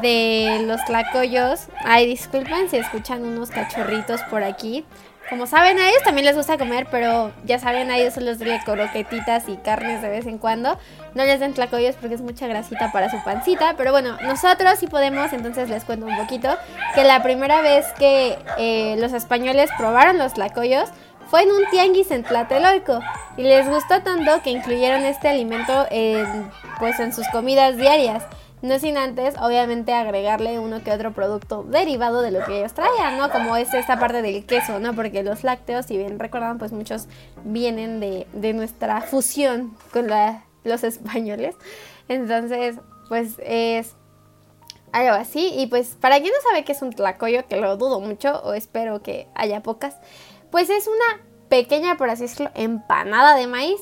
de 0.00 0.64
los 0.66 0.84
tlacoyos, 0.84 1.68
ay, 1.84 2.06
disculpen 2.06 2.68
si 2.68 2.78
escuchan 2.78 3.24
unos 3.24 3.50
cachorritos 3.50 4.20
por 4.22 4.42
aquí, 4.42 4.84
como 5.32 5.46
saben, 5.46 5.78
a 5.78 5.88
ellos 5.88 6.02
también 6.02 6.26
les 6.26 6.36
gusta 6.36 6.58
comer, 6.58 6.88
pero 6.90 7.32
ya 7.46 7.58
saben, 7.58 7.90
a 7.90 7.96
ellos 7.96 8.12
solo 8.12 8.26
les 8.26 8.38
doy 8.38 8.50
croquetitas 8.66 9.48
y 9.48 9.56
carnes 9.56 10.02
de 10.02 10.10
vez 10.10 10.26
en 10.26 10.36
cuando. 10.36 10.76
No 11.14 11.24
les 11.24 11.40
den 11.40 11.54
tlacoyos 11.54 11.96
porque 11.96 12.16
es 12.16 12.20
mucha 12.20 12.46
grasita 12.46 12.92
para 12.92 13.08
su 13.08 13.16
pancita. 13.24 13.72
Pero 13.78 13.92
bueno, 13.92 14.18
nosotros 14.24 14.78
sí 14.78 14.88
podemos, 14.88 15.32
entonces 15.32 15.70
les 15.70 15.84
cuento 15.84 16.04
un 16.04 16.18
poquito. 16.18 16.54
Que 16.94 17.04
la 17.04 17.22
primera 17.22 17.62
vez 17.62 17.86
que 17.98 18.36
eh, 18.58 18.96
los 18.98 19.14
españoles 19.14 19.70
probaron 19.78 20.18
los 20.18 20.34
tlacoyos 20.34 20.90
fue 21.30 21.44
en 21.44 21.52
un 21.52 21.62
tianguis 21.70 22.10
en 22.10 22.24
Tlatelolco. 22.24 23.00
Y 23.38 23.44
les 23.44 23.66
gustó 23.66 24.02
tanto 24.02 24.42
que 24.42 24.50
incluyeron 24.50 25.02
este 25.06 25.28
alimento 25.28 25.86
en, 25.90 26.50
pues, 26.78 27.00
en 27.00 27.14
sus 27.14 27.26
comidas 27.28 27.78
diarias. 27.78 28.22
No 28.62 28.78
sin 28.78 28.96
antes, 28.96 29.34
obviamente, 29.40 29.92
agregarle 29.92 30.60
uno 30.60 30.84
que 30.84 30.92
otro 30.92 31.12
producto 31.12 31.64
derivado 31.64 32.22
de 32.22 32.30
lo 32.30 32.44
que 32.44 32.60
ellos 32.60 32.72
traían, 32.72 33.18
¿no? 33.18 33.28
Como 33.30 33.56
es 33.56 33.74
esta 33.74 33.98
parte 33.98 34.22
del 34.22 34.46
queso, 34.46 34.78
¿no? 34.78 34.94
Porque 34.94 35.24
los 35.24 35.42
lácteos, 35.42 35.86
si 35.86 35.98
bien 35.98 36.20
recuerdan, 36.20 36.58
pues 36.58 36.72
muchos 36.72 37.08
vienen 37.44 37.98
de, 37.98 38.28
de 38.32 38.52
nuestra 38.52 39.00
fusión 39.00 39.76
con 39.92 40.06
los 40.62 40.84
españoles. 40.84 41.56
Entonces, 42.06 42.76
pues 43.08 43.34
es 43.44 43.96
algo 44.92 45.14
así. 45.14 45.52
Y 45.56 45.66
pues, 45.66 45.96
para 46.00 46.20
quien 46.20 46.32
no 46.32 46.48
sabe 46.48 46.64
qué 46.64 46.70
es 46.70 46.82
un 46.82 46.90
tlacoyo, 46.90 47.48
que 47.48 47.56
lo 47.56 47.76
dudo 47.76 47.98
mucho, 47.98 48.42
o 48.44 48.54
espero 48.54 49.02
que 49.02 49.26
haya 49.34 49.64
pocas, 49.64 49.96
pues 50.52 50.70
es 50.70 50.86
una 50.86 51.24
pequeña, 51.48 51.96
por 51.96 52.10
así 52.10 52.22
decirlo, 52.22 52.52
empanada 52.54 53.34
de 53.34 53.48
maíz 53.48 53.80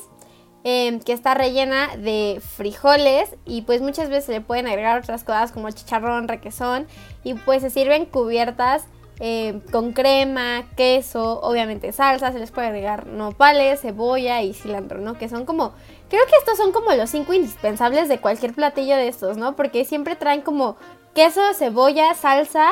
Em, 0.63 0.99
que 0.99 1.11
está 1.11 1.33
rellena 1.33 1.89
de 1.97 2.39
frijoles 2.39 3.35
y 3.45 3.63
pues 3.63 3.81
muchas 3.81 4.09
veces 4.09 4.29
le 4.29 4.41
pueden 4.41 4.67
agregar 4.67 4.99
otras 4.99 5.23
cosas 5.23 5.51
como 5.51 5.71
chicharrón, 5.71 6.27
requesón 6.27 6.85
y 7.23 7.33
pues 7.33 7.63
se 7.63 7.71
sirven 7.71 8.05
cubiertas 8.05 8.85
em, 9.19 9.59
con 9.59 9.91
crema, 9.93 10.67
queso, 10.77 11.41
obviamente 11.41 11.91
salsa, 11.91 12.31
se 12.31 12.37
les 12.37 12.51
puede 12.51 12.67
agregar 12.67 13.07
nopales, 13.07 13.81
cebolla 13.81 14.43
y 14.43 14.53
cilantro, 14.53 14.99
¿no? 15.01 15.15
Que 15.15 15.29
son 15.29 15.45
como, 15.45 15.73
creo 16.09 16.25
que 16.27 16.35
estos 16.37 16.57
son 16.57 16.71
como 16.71 16.91
los 16.91 17.09
cinco 17.09 17.33
indispensables 17.33 18.07
de 18.07 18.19
cualquier 18.19 18.53
platillo 18.53 18.95
de 18.95 19.07
estos, 19.07 19.37
¿no? 19.37 19.55
Porque 19.55 19.83
siempre 19.83 20.15
traen 20.15 20.41
como 20.41 20.75
queso, 21.15 21.41
cebolla, 21.55 22.13
salsa 22.13 22.69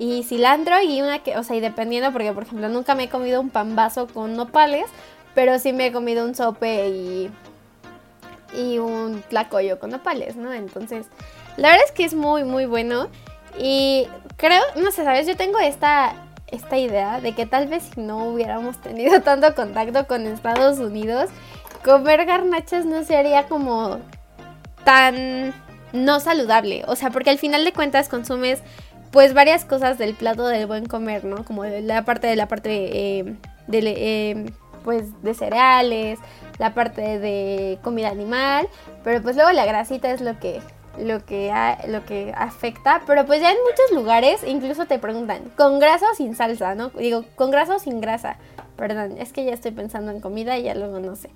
y 0.00 0.24
cilantro 0.24 0.82
y 0.82 1.00
una 1.00 1.20
que, 1.22 1.36
o 1.36 1.44
sea, 1.44 1.54
y 1.54 1.60
dependiendo, 1.60 2.10
porque 2.12 2.32
por 2.32 2.42
ejemplo 2.42 2.68
nunca 2.68 2.96
me 2.96 3.04
he 3.04 3.08
comido 3.08 3.40
un 3.40 3.50
pan 3.50 3.76
vaso 3.76 4.08
con 4.08 4.34
nopales, 4.34 4.86
pero 5.34 5.58
sí 5.58 5.72
me 5.72 5.86
he 5.86 5.92
comido 5.92 6.24
un 6.24 6.34
sope 6.34 6.88
y, 6.88 7.30
y 8.56 8.78
un 8.78 9.22
tlacoyo 9.28 9.78
con 9.78 9.90
nopales, 9.90 10.36
¿no? 10.36 10.52
Entonces, 10.52 11.06
la 11.56 11.68
verdad 11.68 11.84
es 11.86 11.92
que 11.92 12.04
es 12.04 12.14
muy, 12.14 12.44
muy 12.44 12.66
bueno. 12.66 13.08
Y 13.58 14.08
creo, 14.36 14.62
no 14.76 14.90
sé, 14.90 15.04
¿sabes? 15.04 15.26
Yo 15.26 15.36
tengo 15.36 15.58
esta, 15.58 16.14
esta 16.48 16.78
idea 16.78 17.20
de 17.20 17.32
que 17.34 17.46
tal 17.46 17.68
vez 17.68 17.90
si 17.94 18.00
no 18.00 18.24
hubiéramos 18.24 18.80
tenido 18.80 19.20
tanto 19.22 19.54
contacto 19.54 20.06
con 20.06 20.26
Estados 20.26 20.78
Unidos, 20.78 21.30
comer 21.84 22.24
garnachas 22.26 22.84
no 22.84 23.04
sería 23.04 23.46
como 23.46 23.98
tan 24.84 25.54
no 25.92 26.20
saludable. 26.20 26.84
O 26.86 26.96
sea, 26.96 27.10
porque 27.10 27.30
al 27.30 27.38
final 27.38 27.64
de 27.64 27.72
cuentas 27.72 28.08
consumes 28.08 28.62
pues 29.10 29.34
varias 29.34 29.64
cosas 29.64 29.98
del 29.98 30.14
plato 30.14 30.46
del 30.46 30.66
buen 30.66 30.86
comer, 30.86 31.24
¿no? 31.24 31.44
Como 31.44 31.64
la 31.64 32.04
parte 32.04 32.28
de 32.28 32.36
la 32.36 32.46
parte 32.46 33.18
eh, 33.18 33.34
de, 33.66 33.78
eh, 33.84 34.52
pues 34.84 35.22
de 35.22 35.34
cereales, 35.34 36.18
la 36.58 36.74
parte 36.74 37.18
de 37.18 37.78
comida 37.82 38.08
animal, 38.08 38.68
pero 39.04 39.22
pues 39.22 39.36
luego 39.36 39.50
la 39.52 39.64
grasita 39.66 40.10
es 40.10 40.20
lo 40.20 40.38
que 40.38 40.60
lo 40.98 41.24
que 41.24 41.52
lo 41.86 42.04
que 42.04 42.34
afecta, 42.36 43.02
pero 43.06 43.24
pues 43.24 43.40
ya 43.40 43.50
en 43.50 43.58
muchos 43.62 43.92
lugares 43.92 44.42
incluso 44.46 44.86
te 44.86 44.98
preguntan, 44.98 45.42
¿con 45.56 45.78
grasa 45.78 46.06
o 46.12 46.14
sin 46.14 46.36
salsa, 46.36 46.74
no? 46.74 46.90
Digo, 46.90 47.24
¿con 47.36 47.50
grasa 47.50 47.76
o 47.76 47.78
sin 47.78 48.00
grasa? 48.00 48.36
Perdón, 48.76 49.16
es 49.18 49.32
que 49.32 49.44
ya 49.44 49.52
estoy 49.52 49.70
pensando 49.70 50.10
en 50.10 50.20
comida 50.20 50.58
y 50.58 50.64
ya 50.64 50.74
luego 50.74 51.00
no 51.00 51.16
sé. 51.16 51.30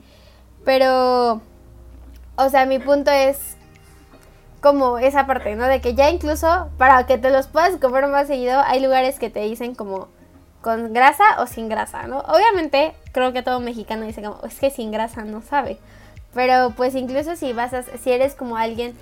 Pero 0.64 1.40
o 2.36 2.48
sea, 2.48 2.66
mi 2.66 2.78
punto 2.78 3.10
es 3.10 3.56
como 4.60 4.98
esa 4.98 5.26
parte, 5.26 5.54
¿no? 5.56 5.66
De 5.66 5.80
que 5.80 5.94
ya 5.94 6.10
incluso 6.10 6.70
para 6.78 7.06
que 7.06 7.18
te 7.18 7.30
los 7.30 7.46
puedas 7.46 7.76
comer 7.76 8.06
más 8.08 8.26
seguido, 8.26 8.60
hay 8.66 8.80
lugares 8.80 9.18
que 9.18 9.30
te 9.30 9.40
dicen 9.40 9.74
como 9.74 10.08
con 10.64 10.94
grasa 10.94 11.24
o 11.40 11.46
sin 11.46 11.68
grasa, 11.68 12.06
¿no? 12.06 12.20
Obviamente, 12.20 12.94
creo 13.12 13.34
que 13.34 13.42
todo 13.42 13.60
mexicano 13.60 14.06
dice 14.06 14.22
como, 14.22 14.40
es 14.44 14.58
que 14.58 14.70
sin 14.70 14.90
grasa 14.90 15.22
no 15.22 15.42
sabe. 15.42 15.76
Pero 16.32 16.72
pues 16.74 16.94
incluso 16.94 17.36
si 17.36 17.52
vas 17.52 17.74
a, 17.74 17.82
si 17.82 18.10
eres 18.10 18.34
como 18.34 18.56
alguien 18.56 18.96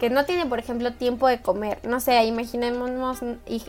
que 0.00 0.10
no 0.10 0.24
tiene, 0.24 0.44
por 0.44 0.58
ejemplo, 0.58 0.92
tiempo 0.92 1.28
de 1.28 1.40
comer, 1.40 1.78
no 1.84 2.00
sé, 2.00 2.24
imaginemos, 2.24 3.20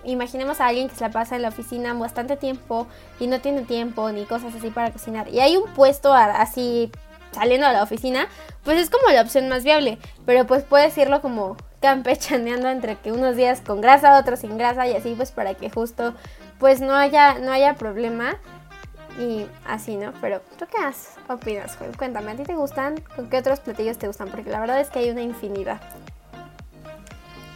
imaginemos 0.03 0.59
a 0.59 0.65
alguien 0.65 0.89
que 0.89 0.95
se 0.95 1.01
la 1.01 1.11
pasa 1.11 1.35
en 1.35 1.43
la 1.43 1.49
oficina 1.49 1.93
bastante 1.93 2.35
tiempo 2.35 2.87
y 3.19 3.27
no 3.27 3.39
tiene 3.39 3.61
tiempo 3.61 4.11
ni 4.11 4.25
cosas 4.25 4.55
así 4.55 4.71
para 4.71 4.89
cocinar. 4.91 5.29
Y 5.29 5.39
hay 5.39 5.55
un 5.55 5.71
puesto 5.75 6.15
así 6.15 6.91
saliendo 7.31 7.67
a 7.67 7.73
la 7.73 7.83
oficina, 7.83 8.27
pues 8.63 8.79
es 8.79 8.89
como 8.89 9.13
la 9.13 9.21
opción 9.21 9.47
más 9.49 9.63
viable. 9.63 9.99
Pero 10.25 10.47
pues 10.47 10.63
puedes 10.63 10.97
irlo 10.97 11.21
como 11.21 11.57
campechaneando 11.79 12.69
entre 12.69 12.95
que 12.95 13.11
unos 13.11 13.35
días 13.35 13.61
con 13.61 13.81
grasa, 13.81 14.17
otros 14.17 14.39
sin 14.39 14.57
grasa 14.57 14.87
y 14.87 14.95
así 14.95 15.13
pues 15.15 15.31
para 15.31 15.53
que 15.53 15.69
justo 15.69 16.15
pues 16.59 16.81
no 16.81 16.93
haya, 16.95 17.39
no 17.39 17.51
haya 17.51 17.75
problema. 17.75 18.37
Y 19.19 19.45
así, 19.65 19.95
¿no? 19.95 20.11
Pero 20.19 20.41
¿tú 20.59 20.65
qué 20.65 21.33
opinas, 21.33 21.77
Juan? 21.77 21.93
Cuéntame, 21.93 22.31
¿a 22.31 22.35
ti 22.35 22.43
te 22.43 22.55
gustan? 22.55 22.95
¿Con 23.15 23.29
qué 23.29 23.37
otros 23.37 23.61
platillos 23.61 23.97
te 23.97 24.07
gustan? 24.07 24.27
Porque 24.27 24.49
la 24.49 24.59
verdad 24.59 24.81
es 24.81 24.89
que 24.89 24.99
hay 24.99 25.09
una 25.09 25.21
infinidad. 25.21 25.79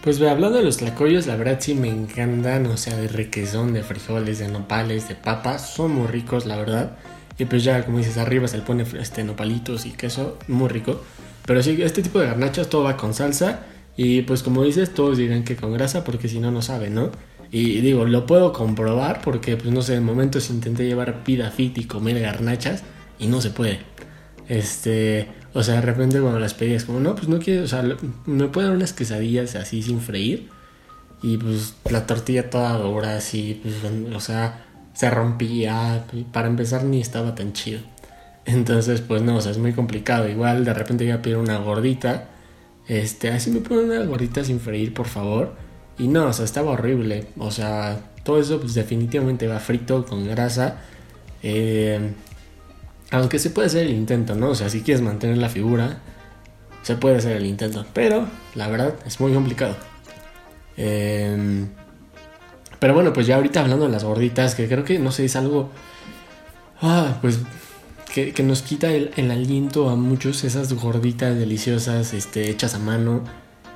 Pues 0.03 0.21
hablando 0.21 0.57
de 0.57 0.63
los 0.63 0.77
tlacoyos, 0.77 1.27
la 1.27 1.35
verdad 1.35 1.57
sí 1.59 1.75
me 1.75 1.89
encantan, 1.89 2.65
o 2.67 2.77
sea, 2.77 2.95
de 2.95 3.09
requesón, 3.09 3.73
de 3.73 3.83
frijoles, 3.83 4.39
de 4.39 4.47
nopales, 4.47 5.09
de 5.09 5.15
papas, 5.15 5.69
son 5.69 5.93
muy 5.93 6.07
ricos, 6.07 6.45
la 6.45 6.55
verdad. 6.55 6.91
Y 7.37 7.43
pues 7.45 7.65
ya, 7.65 7.83
como 7.83 7.97
dices, 7.97 8.17
arriba 8.17 8.47
se 8.47 8.57
le 8.57 8.63
pone 8.63 8.85
este, 8.97 9.25
nopalitos 9.25 9.85
y 9.85 9.91
queso, 9.91 10.37
muy 10.47 10.69
rico. 10.69 11.01
Pero 11.45 11.61
sí, 11.61 11.81
este 11.81 12.01
tipo 12.01 12.19
de 12.19 12.27
garnachas 12.27 12.69
todo 12.69 12.83
va 12.83 12.95
con 12.95 13.13
salsa. 13.13 13.61
Y 13.97 14.21
pues 14.21 14.43
como 14.43 14.63
dices, 14.63 14.93
todos 14.93 15.17
dirán 15.17 15.43
que 15.43 15.57
con 15.57 15.73
grasa 15.73 16.05
porque 16.05 16.29
si 16.29 16.39
no, 16.39 16.51
no 16.51 16.61
saben, 16.61 16.95
¿no? 16.95 17.11
Y 17.51 17.81
digo, 17.81 18.05
lo 18.05 18.25
puedo 18.25 18.53
comprobar 18.53 19.21
porque, 19.21 19.57
pues 19.57 19.71
no 19.73 19.81
sé, 19.81 19.95
en 19.95 20.03
momentos 20.03 20.49
intenté 20.49 20.85
llevar 20.85 21.23
vida 21.25 21.49
fit 21.49 21.77
y 21.79 21.85
comer 21.85 22.19
garnachas 22.19 22.83
y 23.17 23.27
no 23.27 23.41
se 23.41 23.49
puede. 23.49 23.79
Este, 24.47 25.27
o 25.53 25.63
sea, 25.63 25.75
de 25.75 25.81
repente 25.81 26.19
cuando 26.19 26.39
las 26.39 26.53
pedías, 26.53 26.85
como, 26.85 26.99
no, 26.99 27.15
pues 27.15 27.27
no 27.27 27.39
quiero, 27.39 27.63
o 27.63 27.67
sea, 27.67 27.83
me 28.25 28.47
puede 28.49 28.67
dar 28.67 28.75
unas 28.75 28.93
quesadillas 28.93 29.55
así 29.55 29.81
sin 29.81 29.99
freír. 29.99 30.49
Y 31.21 31.37
pues 31.37 31.75
la 31.89 32.05
tortilla 32.07 32.49
toda 32.49 32.77
dura, 32.77 33.17
así, 33.17 33.59
pues, 33.61 33.75
o 34.15 34.19
sea, 34.19 34.65
se 34.93 35.09
rompía. 35.09 36.05
Para 36.31 36.47
empezar, 36.47 36.83
ni 36.83 37.01
estaba 37.01 37.35
tan 37.35 37.53
chido. 37.53 37.81
Entonces, 38.45 39.01
pues 39.01 39.21
no, 39.21 39.37
o 39.37 39.41
sea, 39.41 39.51
es 39.51 39.57
muy 39.57 39.73
complicado. 39.73 40.29
Igual 40.29 40.65
de 40.65 40.73
repente 40.73 41.03
iba 41.03 41.15
a 41.15 41.39
una 41.39 41.57
gordita. 41.57 42.29
Este, 42.87 43.31
así 43.31 43.51
me 43.51 43.59
ponen 43.59 43.91
una 43.91 44.05
gordita 44.05 44.43
sin 44.43 44.59
freír, 44.59 44.93
por 44.93 45.07
favor 45.07 45.68
y 45.99 46.07
no, 46.07 46.27
o 46.27 46.33
sea, 46.33 46.45
estaba 46.45 46.71
horrible. 46.71 47.27
O 47.37 47.51
sea, 47.51 47.99
todo 48.23 48.39
eso 48.39 48.59
pues 48.59 48.73
definitivamente 48.73 49.47
va 49.47 49.59
frito 49.59 50.05
con 50.05 50.27
grasa. 50.27 50.81
Eh, 51.43 52.11
aunque 53.11 53.37
se 53.39 53.49
puede 53.49 53.67
hacer 53.67 53.85
el 53.85 53.93
intento, 53.93 54.35
¿no? 54.35 54.49
O 54.49 54.55
sea, 54.55 54.69
si 54.69 54.81
quieres 54.81 55.01
mantener 55.01 55.37
la 55.37 55.49
figura, 55.49 55.99
se 56.83 56.95
puede 56.95 57.17
hacer 57.17 57.37
el 57.37 57.45
intento. 57.45 57.85
Pero, 57.93 58.27
la 58.55 58.67
verdad, 58.67 58.95
es 59.05 59.19
muy 59.19 59.33
complicado. 59.33 59.75
Eh, 60.77 61.67
pero 62.79 62.93
bueno, 62.93 63.11
pues 63.11 63.27
ya 63.27 63.35
ahorita 63.35 63.59
hablando 63.59 63.85
de 63.85 63.91
las 63.91 64.03
gorditas, 64.03 64.55
que 64.55 64.67
creo 64.67 64.83
que, 64.83 64.99
no 64.99 65.11
sé, 65.11 65.25
es 65.25 65.35
algo... 65.35 65.69
Ah, 66.81 67.17
pues 67.21 67.39
que, 68.13 68.43
nos 68.43 68.61
quita 68.61 68.91
el, 68.91 69.31
aliento 69.31 69.89
a 69.89 69.95
muchos, 69.95 70.43
esas 70.43 70.73
gorditas 70.73 71.37
deliciosas, 71.37 72.13
este, 72.13 72.49
hechas 72.49 72.73
a 72.73 72.79
mano. 72.79 73.23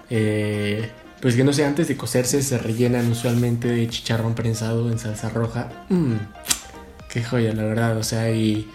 Eh, 0.09 0.89
pues 1.23 1.37
que 1.37 1.45
no 1.45 1.53
sé, 1.53 1.63
antes 1.63 1.87
de 1.87 1.95
cocerse 1.95 2.43
se 2.43 2.57
rellenan 2.57 3.09
usualmente 3.09 3.69
de 3.69 3.87
chicharrón 3.87 4.35
prensado 4.35 4.91
en 4.91 4.99
salsa 4.99 5.29
roja. 5.29 5.69
Mmm, 5.87 6.15
qué 7.07 7.23
joya, 7.23 7.53
la 7.53 7.63
verdad, 7.63 7.97
o 7.97 8.03
sea, 8.03 8.29
y, 8.29 8.69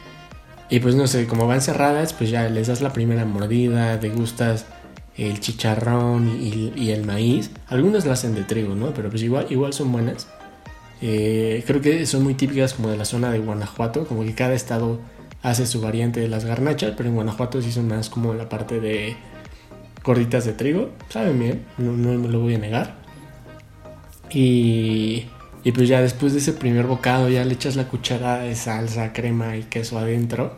y 0.71 0.81
pues 0.81 0.95
no 0.95 1.07
sé, 1.07 1.27
como 1.27 1.47
van 1.47 1.61
cerradas, 1.61 2.15
pues 2.15 2.31
ya 2.31 2.49
les 2.49 2.69
das 2.69 2.81
la 2.81 2.95
primera 2.95 3.27
mordida, 3.27 3.99
degustas 3.99 4.65
el 5.19 5.41
chicharrón 5.41 6.41
y, 6.41 6.91
el 6.91 7.05
maíz. 7.05 7.51
Algunas 7.67 8.07
las 8.07 8.21
hacen 8.21 8.35
de 8.35 8.45
trigo, 8.45 8.75
¿no? 8.75 8.95
Pero 8.95 9.11
pues 9.11 9.23
igual, 9.23 9.47
igual 9.51 9.75
son 9.75 9.93
buenas. 9.93 10.27
Eh, 11.03 11.63
creo 11.67 11.83
que 11.83 12.07
son 12.07 12.23
muy 12.23 12.33
típicas 12.33 12.73
como 12.73 12.89
de 12.89 12.97
la 12.97 13.05
zona 13.05 13.31
de 13.31 13.41
Guanajuato, 13.41 14.07
como 14.07 14.25
que 14.25 14.35
cada 14.35 14.55
estado 14.55 15.01
hace 15.43 15.67
su 15.67 15.83
variante 15.83 16.21
de 16.21 16.29
las 16.29 16.47
garnachas, 16.47 16.95
pero 16.97 17.11
en 17.11 17.15
Guanajuato 17.15 17.61
sí 17.61 17.73
son 17.73 17.89
más 17.89 18.09
como 18.09 18.33
la 18.33 18.49
parte 18.49 18.81
de 18.81 19.19
gorditas 20.09 20.47
de 20.47 20.55
trigo, 20.55 20.89
saben 21.11 21.39
bien, 21.39 21.67
no, 21.77 21.93
me 21.93 22.29
lo 22.29 22.41
voy 22.41 22.55
a 22.55 22.59
negar. 22.59 22.95
Y, 24.31 25.27
y 25.65 25.73
pues 25.73 25.87
ya 25.87 26.01
después 26.01 26.33
de 26.33 26.39
ese 26.39 26.55
primer 26.55 26.87
bocado 26.87 27.29
ya 27.29 27.45
le 27.45 27.53
echas 27.53 27.77
la 27.77 27.89
cucharada 27.89 28.41
de 28.41 28.57
salsa, 28.57 29.13
crema 29.13 29.59
y 29.59 29.65
queso 29.65 29.99
adentro. 29.99 30.57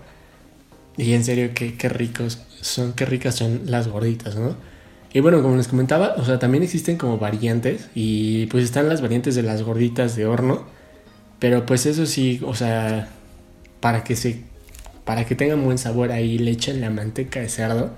Y 0.97 1.15
en 1.15 1.25
serio, 1.25 1.51
qué, 1.53 1.77
qué 1.77 1.89
ricos 1.89 2.41
son, 2.61 2.93
qué 2.93 3.05
ricas 3.07 3.35
son 3.35 3.63
las 3.65 3.89
gorditas, 3.89 4.37
¿no? 4.37 4.55
Y 5.13 5.19
bueno, 5.19 5.43
como 5.43 5.57
les 5.57 5.67
comentaba, 5.67 6.15
o 6.17 6.25
sea, 6.25 6.39
también 6.39 6.63
existen 6.63 6.97
como 6.97 7.19
variantes 7.19 7.91
y 7.93 8.47
pues 8.47 8.63
están 8.63 8.89
las 8.89 9.01
variantes 9.01 9.35
de 9.35 9.43
las 9.43 9.63
gorditas 9.65 10.15
de 10.15 10.27
horno, 10.27 10.65
Pero 11.41 11.67
pues 11.67 11.87
eso 11.87 12.07
sí, 12.07 12.41
o 12.47 12.55
sea, 12.55 13.09
para 13.81 14.05
que 14.05 14.15
se 14.15 14.45
para 15.05 15.25
que 15.25 15.35
tengan 15.35 15.65
buen 15.65 15.79
sabor 15.79 16.13
ahí 16.13 16.39
le 16.39 16.53
echan 16.53 16.81
la 16.81 16.91
manteca 16.91 17.41
de 17.41 17.49
cerdo 17.49 17.91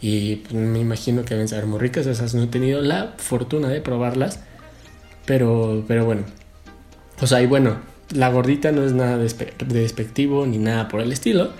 y 0.00 0.36
pues, 0.36 0.54
me 0.54 0.78
imagino 0.78 1.24
que 1.24 1.34
deben 1.34 1.48
saber 1.48 1.66
muy 1.66 1.78
ricas, 1.78 2.06
esas 2.06 2.34
no 2.34 2.44
he 2.44 2.46
tenido 2.46 2.80
la 2.80 3.14
fortuna 3.18 3.68
de 3.68 3.80
probarlas, 3.80 4.40
pero 5.26 5.84
pero 5.86 6.04
bueno. 6.04 6.22
O 7.20 7.26
sea, 7.26 7.42
y 7.42 7.46
bueno, 7.46 7.78
la 8.14 8.28
gordita 8.30 8.72
no 8.72 8.84
es 8.84 8.92
nada 8.92 9.18
despectivo 9.18 10.46
ni 10.46 10.58
nada 10.58 10.88
por 10.88 11.00
el 11.00 11.12
estilo, 11.12 11.50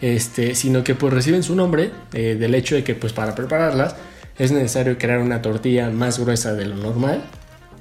este, 0.00 0.54
sino 0.54 0.84
que 0.84 0.94
pues 0.94 1.12
reciben 1.12 1.42
su 1.42 1.54
nombre 1.56 1.90
eh, 2.12 2.36
del 2.38 2.54
hecho 2.54 2.76
de 2.76 2.84
que 2.84 2.94
pues 2.94 3.12
para 3.12 3.34
prepararlas 3.34 3.96
es 4.38 4.52
necesario 4.52 4.96
crear 4.98 5.18
una 5.18 5.42
tortilla 5.42 5.90
más 5.90 6.18
gruesa 6.20 6.54
de 6.54 6.66
lo 6.66 6.76
normal, 6.76 7.24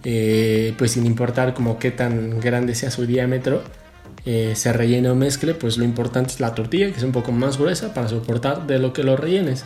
eh, 0.04 0.74
pues 0.78 0.92
sin 0.92 1.06
importar 1.06 1.54
como 1.54 1.78
qué 1.78 1.92
tan 1.92 2.40
grande 2.40 2.74
sea 2.74 2.90
su 2.90 3.06
diámetro, 3.06 3.62
eh, 4.26 4.54
se 4.56 4.74
rellene 4.74 5.10
o 5.10 5.16
mezcle, 5.16 5.54
pues 5.54 5.78
lo 5.78 5.84
importante 5.84 6.32
es 6.32 6.40
la 6.40 6.56
tortilla, 6.56 6.88
que 6.88 6.98
es 6.98 7.04
un 7.04 7.12
poco 7.12 7.32
más 7.32 7.58
gruesa 7.60 7.94
para 7.94 8.08
soportar 8.08 8.66
de 8.66 8.80
lo 8.80 8.92
que 8.92 9.04
lo 9.04 9.16
rellenes. 9.16 9.66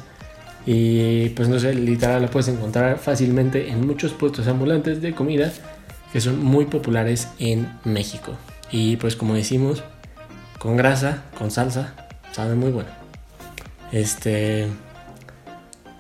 Y 0.66 1.30
pues 1.30 1.50
no 1.50 1.60
sé, 1.60 1.74
literal 1.74 2.22
la 2.22 2.28
puedes 2.30 2.48
encontrar 2.48 3.00
fácilmente 3.00 3.70
en 3.70 3.86
muchos 3.86 4.14
puestos 4.14 4.48
ambulantes 4.48 5.02
de 5.02 5.14
comida 5.14 5.52
que 6.14 6.22
son 6.22 6.44
muy 6.44 6.66
populares 6.66 7.30
en 7.40 7.70
México. 7.84 8.34
Y 8.72 8.98
pues 8.98 9.16
como 9.16 9.34
decimos, 9.34 9.84
con 10.60 10.78
grasa, 10.78 11.24
con 11.38 11.52
salsa, 11.52 11.96
sabe 12.32 12.56
muy 12.56 12.72
bueno. 12.72 12.90
Este. 13.92 14.68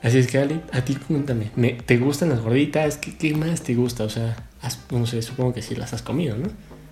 Así 0.04 0.18
es 0.18 0.28
que, 0.28 0.40
Ali, 0.40 0.62
a 0.72 0.82
ti 0.82 0.96
cuéntame, 0.96 1.52
¿te 1.86 1.98
gustan 1.98 2.30
las 2.30 2.42
gorditas? 2.42 2.98
¿Qué, 2.98 3.36
más 3.36 3.62
te 3.62 3.76
gusta? 3.76 4.04
O 4.04 4.10
sea, 4.10 4.36
no 4.90 5.06
sé, 5.06 5.22
supongo 5.22 5.54
que 5.54 5.62
sí 5.62 5.76
las 5.76 5.94
has 5.94 6.02
comido, 6.02 6.38
¿no? 6.38 6.48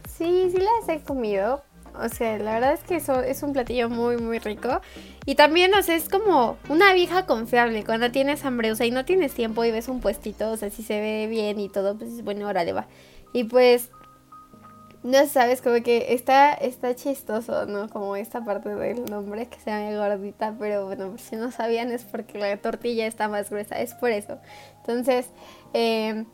Sí, 0.08 0.50
sí 0.52 0.58
las 0.58 0.90
he 0.90 1.02
comido. 1.02 1.64
O 2.01 2.10
sea, 2.10 2.38
la 2.38 2.53
verdad 2.53 2.74
es 2.74 2.82
que 2.82 2.96
eso 2.96 3.22
es 3.22 3.44
un 3.44 3.53
platillo 3.53 3.89
muy, 3.89 4.18
muy 4.18 4.39
rico. 4.39 4.82
Y 5.25 5.36
también, 5.36 5.74
o 5.74 5.82
sea, 5.82 5.96
es 5.96 6.10
como 6.10 6.58
una 6.70 6.94
vieja 6.94 7.25
confiable. 7.25 7.84
Cuando 7.84 8.12
tienes 8.12 8.46
hambre, 8.46 8.72
o 8.72 8.75
sea, 8.75 8.86
y 8.86 8.91
no 8.91 9.06
tienes 9.06 9.34
tiempo 9.34 9.63
y 9.65 9.72
ves 9.72 9.88
un 9.88 10.00
puestito, 10.00 10.51
o 10.51 10.58
sea, 10.58 10.70
si 10.70 10.84
se 10.84 11.00
ve 11.00 11.27
bien 11.27 11.60
y 11.60 11.70
todo, 11.70 11.98
pues 11.98 12.24
bueno, 12.24 12.48
órale, 12.48 12.74
va. 12.74 12.88
Y 13.34 13.44
pues 13.44 13.89
no 15.03 15.25
sabes, 15.27 15.62
como 15.62 15.82
que 15.82 16.13
está, 16.13 16.53
está 16.53 16.94
chistoso, 16.96 17.65
¿no? 17.65 17.89
Como 17.89 18.15
esta 18.15 18.44
parte 18.44 18.75
del 18.75 19.06
nombre 19.06 19.48
que 19.48 19.60
se 19.60 19.72
llama 19.72 19.96
gordita, 19.96 20.56
pero 20.60 20.86
bueno, 20.86 21.18
si 21.18 21.36
no 21.36 21.51
sabían 21.51 21.91
es 21.91 22.03
porque 22.03 22.38
la 22.38 22.58
tortilla 22.58 23.08
está 23.08 23.29
más 23.29 23.50
gruesa, 23.50 23.79
es 23.79 23.94
por 23.94 24.12
eso. 24.12 24.39
Entonces, 24.79 25.29
eh, 25.74 26.25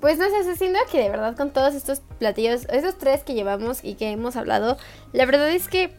pues 0.00 0.18
no 0.18 0.26
sé, 0.28 0.56
siento 0.56 0.78
que 0.90 0.98
de 0.98 1.10
verdad 1.10 1.36
con 1.36 1.50
todos 1.50 1.74
estos 1.74 2.00
platillos, 2.18 2.66
esos 2.70 2.98
tres 2.98 3.24
que 3.24 3.34
llevamos 3.34 3.80
y 3.82 3.94
que 3.94 4.10
hemos 4.10 4.36
hablado, 4.36 4.78
la 5.12 5.26
verdad 5.26 5.50
es 5.50 5.68
que 5.68 5.90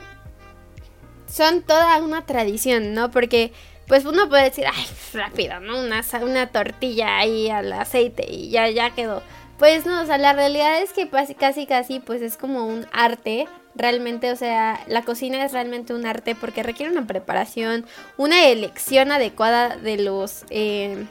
son 1.27 1.61
toda 1.61 1.97
una 2.01 2.25
tradición, 2.25 2.93
¿no? 2.93 3.11
Porque 3.11 3.51
pues 3.87 4.05
uno 4.05 4.29
puede 4.29 4.43
decir, 4.43 4.65
ay, 4.71 4.85
rápido, 5.13 5.59
¿no? 5.59 5.79
Una, 5.79 6.03
una 6.21 6.47
tortilla 6.47 7.17
ahí 7.17 7.49
al 7.49 7.73
aceite 7.73 8.25
y 8.29 8.49
ya, 8.49 8.69
ya 8.69 8.91
quedó. 8.91 9.21
Pues 9.57 9.85
no, 9.85 10.01
o 10.01 10.05
sea, 10.05 10.17
la 10.17 10.31
realidad 10.31 10.81
es 10.81 10.93
que 10.93 11.09
casi 11.09 11.65
casi 11.65 11.99
pues 11.99 12.21
es 12.21 12.37
como 12.37 12.65
un 12.65 12.85
arte. 12.93 13.47
Realmente, 13.75 14.31
o 14.31 14.35
sea, 14.35 14.81
la 14.87 15.03
cocina 15.03 15.43
es 15.45 15.53
realmente 15.53 15.93
un 15.93 16.05
arte 16.05 16.35
porque 16.35 16.63
requiere 16.63 16.91
una 16.91 17.07
preparación, 17.07 17.85
una 18.17 18.47
elección 18.47 19.11
adecuada 19.11 19.75
de 19.75 19.97
los... 19.97 20.45
Eh, 20.49 21.05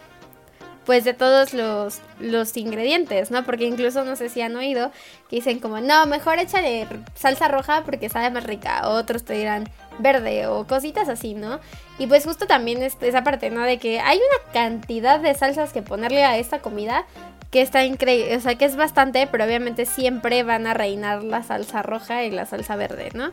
pues 0.89 1.05
de 1.05 1.13
todos 1.13 1.53
los, 1.53 2.01
los 2.19 2.57
ingredientes, 2.57 3.31
¿no? 3.31 3.45
Porque 3.45 3.67
incluso 3.67 4.05
no 4.05 4.17
sé 4.17 4.31
si 4.31 4.41
han 4.41 4.57
oído 4.57 4.91
que 5.29 5.37
dicen 5.37 5.59
como, 5.59 5.83
no, 5.83 6.07
mejor 6.07 6.39
échale 6.39 6.87
salsa 7.15 7.47
roja 7.47 7.83
porque 7.85 8.09
sabe 8.09 8.31
más 8.31 8.45
rica. 8.45 8.89
Otros 8.89 9.23
te 9.23 9.35
dirán 9.35 9.69
verde 9.99 10.47
o 10.47 10.67
cositas 10.67 11.11
así, 11.11 11.35
¿no? 11.35 11.61
Y 11.99 12.07
pues 12.07 12.25
justo 12.25 12.47
también 12.47 12.83
esa 12.83 13.23
parte, 13.23 13.51
¿no? 13.51 13.65
De 13.65 13.77
que 13.77 14.01
hay 14.01 14.17
una 14.17 14.53
cantidad 14.55 15.21
de 15.21 15.35
salsas 15.35 15.75
que 15.75 15.83
ponerle 15.83 16.25
a 16.25 16.39
esta 16.39 16.61
comida 16.61 17.05
que 17.51 17.61
está 17.61 17.85
increíble, 17.85 18.35
o 18.35 18.41
sea, 18.41 18.55
que 18.55 18.65
es 18.65 18.75
bastante, 18.75 19.27
pero 19.27 19.45
obviamente 19.45 19.85
siempre 19.85 20.43
van 20.43 20.67
a 20.67 20.73
reinar 20.73 21.23
la 21.23 21.43
salsa 21.43 21.83
roja 21.83 22.25
y 22.25 22.31
la 22.31 22.47
salsa 22.47 22.77
verde, 22.77 23.11
¿no? 23.13 23.33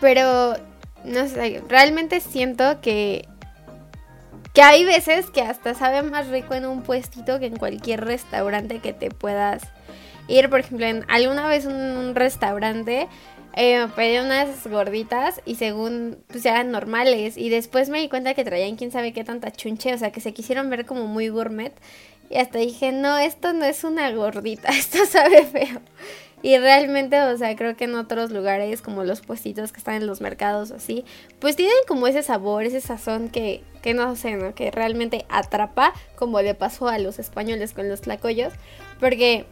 Pero, 0.00 0.56
no 1.04 1.28
sé, 1.28 1.62
realmente 1.68 2.18
siento 2.18 2.80
que, 2.80 3.28
que 4.52 4.62
hay 4.62 4.84
veces 4.84 5.30
que 5.30 5.42
hasta 5.42 5.74
sabe 5.74 6.02
más 6.02 6.28
rico 6.28 6.54
en 6.54 6.66
un 6.66 6.82
puestito 6.82 7.40
que 7.40 7.46
en 7.46 7.56
cualquier 7.56 8.04
restaurante 8.04 8.80
que 8.80 8.92
te 8.92 9.10
puedas 9.10 9.62
ir. 10.28 10.50
Por 10.50 10.60
ejemplo, 10.60 10.86
en 10.86 11.04
alguna 11.08 11.48
vez 11.48 11.64
en 11.64 11.72
un 11.74 12.14
restaurante 12.14 13.08
eh, 13.54 13.86
pedí 13.96 14.18
unas 14.18 14.66
gorditas 14.66 15.40
y 15.44 15.56
según 15.56 16.18
pues 16.28 16.44
eran 16.46 16.70
normales 16.70 17.36
y 17.36 17.48
después 17.48 17.88
me 17.88 18.00
di 18.00 18.08
cuenta 18.08 18.34
que 18.34 18.44
traían 18.44 18.76
quién 18.76 18.90
sabe 18.90 19.12
qué 19.12 19.24
tanta 19.24 19.50
chunche, 19.50 19.94
o 19.94 19.98
sea 19.98 20.10
que 20.10 20.20
se 20.20 20.32
quisieron 20.32 20.70
ver 20.70 20.86
como 20.86 21.06
muy 21.06 21.28
gourmet 21.28 21.72
y 22.30 22.36
hasta 22.36 22.58
dije, 22.58 22.92
no, 22.92 23.18
esto 23.18 23.52
no 23.52 23.66
es 23.66 23.84
una 23.84 24.10
gordita, 24.10 24.68
esto 24.70 25.04
sabe 25.06 25.44
feo. 25.44 25.80
Y 26.42 26.58
realmente, 26.58 27.20
o 27.22 27.36
sea, 27.36 27.54
creo 27.54 27.76
que 27.76 27.84
en 27.84 27.94
otros 27.94 28.32
lugares, 28.32 28.82
como 28.82 29.04
los 29.04 29.20
puestitos 29.20 29.70
que 29.72 29.78
están 29.78 29.94
en 29.94 30.06
los 30.06 30.20
mercados 30.20 30.72
así, 30.72 31.04
pues 31.38 31.54
tienen 31.54 31.76
como 31.86 32.08
ese 32.08 32.22
sabor, 32.22 32.64
ese 32.64 32.80
sazón 32.80 33.28
que, 33.28 33.62
que 33.80 33.94
no 33.94 34.16
sé, 34.16 34.36
¿no? 34.36 34.54
Que 34.54 34.70
realmente 34.70 35.24
atrapa, 35.28 35.92
como 36.16 36.40
le 36.42 36.54
pasó 36.54 36.88
a 36.88 36.98
los 36.98 37.18
españoles 37.18 37.72
con 37.72 37.88
los 37.88 38.00
tlacoyos. 38.00 38.52
Porque 38.98 39.46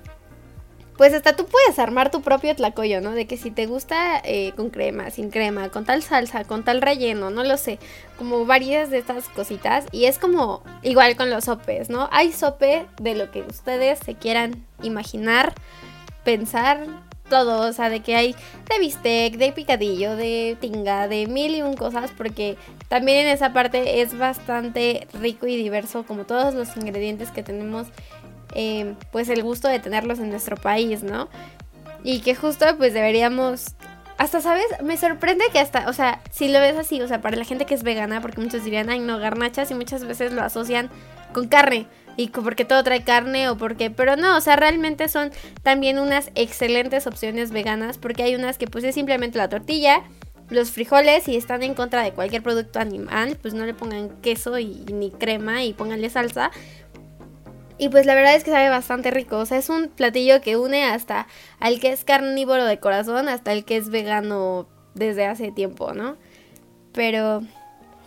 pues 1.01 1.15
hasta 1.15 1.35
tú 1.35 1.47
puedes 1.47 1.79
armar 1.79 2.11
tu 2.11 2.21
propio 2.21 2.55
tlacoyo, 2.55 3.01
¿no? 3.01 3.13
De 3.13 3.27
que 3.27 3.39
si 3.39 3.51
te 3.51 3.65
gusta 3.65 4.21
eh, 4.23 4.53
con 4.55 4.69
crema, 4.69 5.09
sin 5.11 5.31
crema, 5.31 5.71
con 5.71 5.87
tal 5.87 6.03
salsa, 6.03 6.45
con 6.45 6.63
tal 6.63 6.83
relleno, 6.83 7.31
no 7.31 7.43
lo 7.43 7.57
sé, 7.57 7.79
como 8.19 8.45
varias 8.45 8.91
de 8.91 8.99
estas 8.99 9.27
cositas. 9.31 9.87
Y 9.93 10.05
es 10.05 10.19
como 10.19 10.63
igual 10.83 11.17
con 11.17 11.31
los 11.31 11.45
sopes, 11.45 11.89
¿no? 11.89 12.11
Hay 12.13 12.33
sope 12.33 12.85
de 13.01 13.15
lo 13.15 13.31
que 13.31 13.41
ustedes 13.41 13.99
se 14.01 14.15
quieran 14.15 14.67
imaginar, 14.83 15.55
pensar, 16.25 16.87
todo, 17.29 17.69
o 17.69 17.73
sea, 17.73 17.89
de 17.89 18.01
que 18.01 18.17
hay 18.17 18.35
de 18.69 18.79
bistec, 18.81 19.37
de 19.37 19.53
picadillo, 19.53 20.17
de 20.17 20.57
tinga, 20.61 21.07
de 21.07 21.27
mil 21.27 21.55
y 21.55 21.63
un 21.63 21.75
cosas, 21.75 22.11
porque 22.17 22.57
también 22.89 23.27
en 23.27 23.29
esa 23.29 23.53
parte 23.53 24.03
es 24.03 24.19
bastante 24.19 25.07
rico 25.21 25.47
y 25.47 25.57
diverso, 25.57 26.05
como 26.05 26.25
todos 26.25 26.55
los 26.55 26.77
ingredientes 26.77 27.31
que 27.31 27.43
tenemos 27.43 27.87
Em, 28.55 28.97
pues 29.13 29.29
el 29.29 29.43
gusto 29.43 29.69
de 29.69 29.79
tenerlos 29.79 30.19
en 30.19 30.31
nuestro 30.31 30.57
país, 30.57 31.03
¿no? 31.03 31.29
Y 32.03 32.21
que 32.21 32.35
justo 32.35 32.67
pues 32.77 32.95
deberíamos... 32.95 33.75
Hasta, 34.19 34.43
¿sabes? 34.43 34.67
Me 34.83 34.99
sorprende 34.99 35.45
que 35.51 35.61
hasta, 35.61 35.89
o 35.89 35.95
sea, 35.95 36.21
si 36.31 36.49
lo 36.49 36.61
ves 36.61 36.77
así, 36.77 37.01
o 37.01 37.09
sea, 37.09 37.23
para 37.23 37.39
la 37.39 37.45
gente 37.45 37.65
que 37.65 37.75
es 37.75 37.83
vegana, 37.83 38.21
porque 38.21 38.39
muchos 38.39 38.65
dirían, 38.65 38.91
ay, 38.91 39.01
no, 39.01 39.19
garnachas, 39.19 39.71
y 39.71 39.75
muchas 39.75 40.05
veces 40.05 40.33
lo 40.33 40.43
asocian 40.43 40.91
con 41.33 41.49
carne, 41.49 41.87
y 42.21 42.29
porque 42.29 42.67
todo 42.67 42.85
trae 42.85 43.03
carne 43.03 43.49
o 43.49 43.57
porque, 43.57 43.91
pero 43.91 44.15
no, 44.17 44.37
o 44.37 44.41
sea, 44.43 44.57
realmente 44.57 45.09
son 45.09 45.31
también 45.63 45.99
unas 45.99 46.31
excelentes 46.35 47.07
opciones 47.07 47.51
veganas, 47.51 47.97
porque 47.97 48.23
hay 48.23 48.35
unas 48.35 48.59
que 48.59 48.67
pues 48.67 48.85
es 48.85 48.95
simplemente 48.95 49.39
la 49.39 49.49
tortilla, 49.49 50.03
los 50.51 50.71
frijoles, 50.71 51.29
y 51.29 51.37
están 51.37 51.63
en 51.63 51.73
contra 51.73 52.03
de 52.03 52.13
cualquier 52.13 52.43
producto 52.43 52.79
animal, 52.79 53.39
pues 53.41 53.55
no 53.55 53.65
le 53.65 53.73
pongan 53.73 54.11
queso 54.21 54.59
y 54.59 54.85
ni 54.93 55.11
crema 55.11 55.65
y 55.65 55.73
pónganle 55.73 56.11
salsa, 56.11 56.51
y 57.79 57.89
pues 57.89 58.05
la 58.05 58.15
verdad 58.15 58.35
es 58.35 58.45
que 58.45 58.51
sabe 58.51 58.69
bastante 58.69 59.11
rico. 59.11 59.39
O 59.39 59.47
sea, 59.47 59.57
es 59.57 59.71
un 59.71 59.89
platillo 59.89 60.43
que 60.43 60.59
une 60.59 60.85
hasta 60.85 61.27
al 61.59 61.81
que 61.81 61.91
es 61.91 62.05
carnívoro 62.05 62.67
de 62.67 62.79
corazón 62.79 63.31
hasta 63.31 63.53
el 63.53 63.65
que 63.65 63.79
es 63.79 63.89
vegano 63.89 64.69
desde 64.93 65.25
hace 65.25 65.53
tiempo, 65.53 65.95
¿no? 65.95 66.19
Pero, 66.93 67.41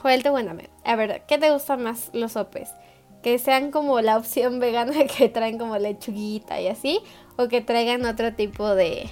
Joel, 0.04 0.21
te 0.21 0.30
cuéntame. 0.30 0.69
A 0.86 0.95
ver, 0.95 1.23
¿qué 1.28 1.39
te 1.39 1.49
gustan 1.49 1.82
más 1.82 2.12
los 2.13 2.34
sopes? 2.34 2.69
¿Que 3.23 3.39
sean 3.39 3.71
como 3.71 4.01
la 4.01 4.17
opción 4.17 4.59
vegana 4.59 4.93
que 5.17 5.29
traen 5.29 5.57
como 5.57 5.77
lechuguita 5.77 6.62
y 6.62 6.67
así? 6.67 6.99
¿O 7.38 7.47
que 7.47 7.62
traigan 7.62 8.05
otro 8.05 8.33
tipo 8.33 8.75
de, 8.75 9.09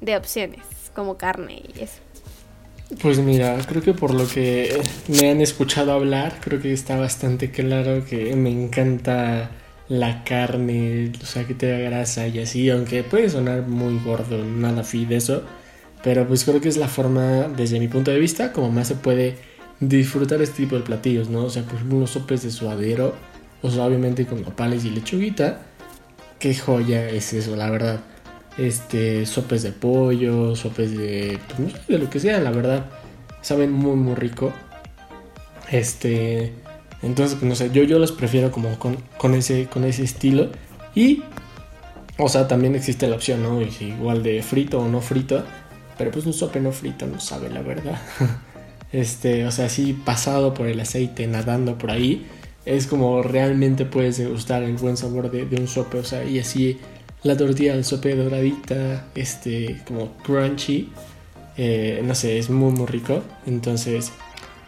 de 0.00 0.16
opciones, 0.16 0.62
como 0.94 1.18
carne 1.18 1.62
y 1.76 1.82
eso? 1.82 2.00
Pues 3.02 3.18
mira, 3.18 3.58
creo 3.66 3.82
que 3.82 3.92
por 3.92 4.14
lo 4.14 4.28
que 4.28 4.80
me 5.08 5.30
han 5.30 5.40
escuchado 5.40 5.92
hablar, 5.92 6.38
creo 6.40 6.60
que 6.60 6.72
está 6.72 6.96
bastante 6.96 7.50
claro 7.50 8.04
que 8.04 8.36
me 8.36 8.50
encanta 8.50 9.50
la 9.88 10.22
carne, 10.24 11.12
o 11.20 11.26
sea, 11.26 11.46
que 11.46 11.54
te 11.54 11.68
da 11.70 11.78
grasa 11.78 12.28
y 12.28 12.38
así, 12.38 12.70
aunque 12.70 13.02
puede 13.02 13.28
sonar 13.30 13.66
muy 13.66 13.98
gordo, 13.98 14.44
nada 14.44 14.84
fi 14.84 15.06
de 15.06 15.16
eso, 15.16 15.42
pero 16.02 16.26
pues 16.26 16.44
creo 16.44 16.60
que 16.60 16.68
es 16.68 16.76
la 16.76 16.88
forma, 16.88 17.48
desde 17.48 17.80
mi 17.80 17.88
punto 17.88 18.10
de 18.10 18.18
vista, 18.18 18.52
como 18.52 18.70
más 18.70 18.88
se 18.88 18.94
puede 18.96 19.36
disfrutar 19.80 20.40
este 20.42 20.58
tipo 20.58 20.76
de 20.76 20.82
platillos, 20.82 21.28
¿no? 21.28 21.44
O 21.44 21.50
sea, 21.50 21.62
por 21.62 21.74
ejemplo, 21.74 21.98
unos 21.98 22.10
sopes 22.10 22.42
de 22.42 22.50
suadero, 22.50 23.14
o 23.62 23.70
sea, 23.70 23.84
obviamente 23.84 24.26
con 24.26 24.42
nopales 24.42 24.84
y 24.84 24.90
lechuguita, 24.90 25.62
qué 26.38 26.54
joya 26.54 27.08
es 27.08 27.32
eso, 27.32 27.56
la 27.56 27.70
verdad. 27.70 28.00
Este, 28.56 29.26
sopes 29.26 29.62
de 29.62 29.72
pollo, 29.72 30.54
sopes 30.54 30.96
de, 30.96 31.38
pues, 31.56 31.86
de 31.88 31.98
lo 31.98 32.08
que 32.08 32.20
sea, 32.20 32.38
la 32.40 32.50
verdad, 32.50 32.86
saben 33.42 33.72
muy, 33.72 33.96
muy 33.96 34.14
rico. 34.14 34.52
Este, 35.70 36.52
entonces, 37.02 37.36
pues, 37.38 37.48
no 37.48 37.54
sé, 37.54 37.70
yo, 37.70 37.82
yo 37.82 37.98
los 37.98 38.12
prefiero 38.12 38.50
como 38.50 38.78
con, 38.78 39.34
ese, 39.34 39.66
con 39.66 39.84
ese 39.84 40.04
estilo. 40.04 40.50
Y 40.94 41.22
O 42.16 42.28
sea, 42.28 42.46
también 42.46 42.76
existe 42.76 43.08
la 43.08 43.16
opción, 43.16 43.42
¿no? 43.42 43.60
Igual 43.60 44.22
de 44.22 44.42
frito 44.42 44.78
o 44.78 44.88
no 44.88 45.00
frito. 45.00 45.42
Pero 45.98 46.10
pues 46.10 46.26
un 46.26 46.32
sope 46.32 46.60
no 46.60 46.72
frito 46.72 47.06
no 47.06 47.20
sabe 47.20 47.50
la 47.50 47.62
verdad. 47.62 48.00
este, 48.94 49.44
o 49.44 49.50
sea, 49.50 49.66
así 49.66 49.92
pasado 49.92 50.54
por 50.54 50.68
el 50.68 50.78
aceite, 50.78 51.26
nadando 51.26 51.76
por 51.76 51.90
ahí. 51.90 52.26
Es 52.64 52.86
como 52.86 53.22
realmente 53.24 53.84
puedes 53.84 54.18
degustar 54.18 54.62
el 54.62 54.74
buen 54.74 54.96
sabor 54.96 55.32
de, 55.32 55.42
un 55.56 55.66
sope. 55.66 55.98
O 55.98 56.04
sea, 56.04 56.24
y 56.24 56.38
así 56.38 56.78
la 57.24 57.36
tortilla 57.36 57.74
del 57.74 57.84
sope 57.84 58.14
doradita, 58.14 59.08
este, 59.16 59.80
como 59.84 60.12
crunchy. 60.18 60.90
Eh, 61.56 62.02
no 62.04 62.14
sé, 62.14 62.38
es 62.38 62.50
muy 62.50 62.70
muy 62.70 62.86
rico. 62.86 63.20
Entonces, 63.46 64.12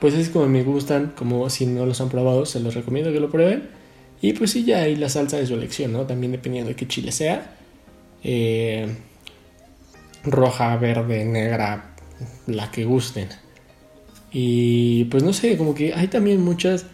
pues 0.01 0.15
es 0.15 0.29
como 0.29 0.49
me 0.49 0.65
gustan. 0.65 1.13
Como 1.17 1.49
si 1.49 1.65
no 1.67 1.87
los 1.87 2.01
han 2.01 2.09
probado, 2.09 2.47
se 2.47 2.59
los 2.59 2.75
recomiendo 2.75 3.13
que 3.13 3.21
lo 3.21 3.31
prueben. 3.31 3.71
Y 4.21 4.33
pues 4.33 4.51
sí, 4.51 4.65
ya 4.65 4.79
hay 4.83 4.97
la 4.97 5.09
salsa 5.09 5.37
de 5.37 5.47
su 5.47 5.55
elección, 5.55 5.93
¿no? 5.93 6.05
También 6.05 6.33
dependiendo 6.33 6.71
de 6.71 6.75
qué 6.75 6.89
chile 6.89 7.13
sea. 7.13 7.57
Eh, 8.25 8.89
roja, 10.25 10.77
verde, 10.79 11.25
negra, 11.25 11.95
la 12.49 12.73
que 12.73 12.85
gusten. 12.85 13.29
Y 14.39 15.05
pues 15.05 15.23
no 15.23 15.33
sé, 15.33 15.57
como 15.57 15.75
que 15.75 15.95
hay 15.95 16.09
también 16.09 16.45
muchas 16.45 16.85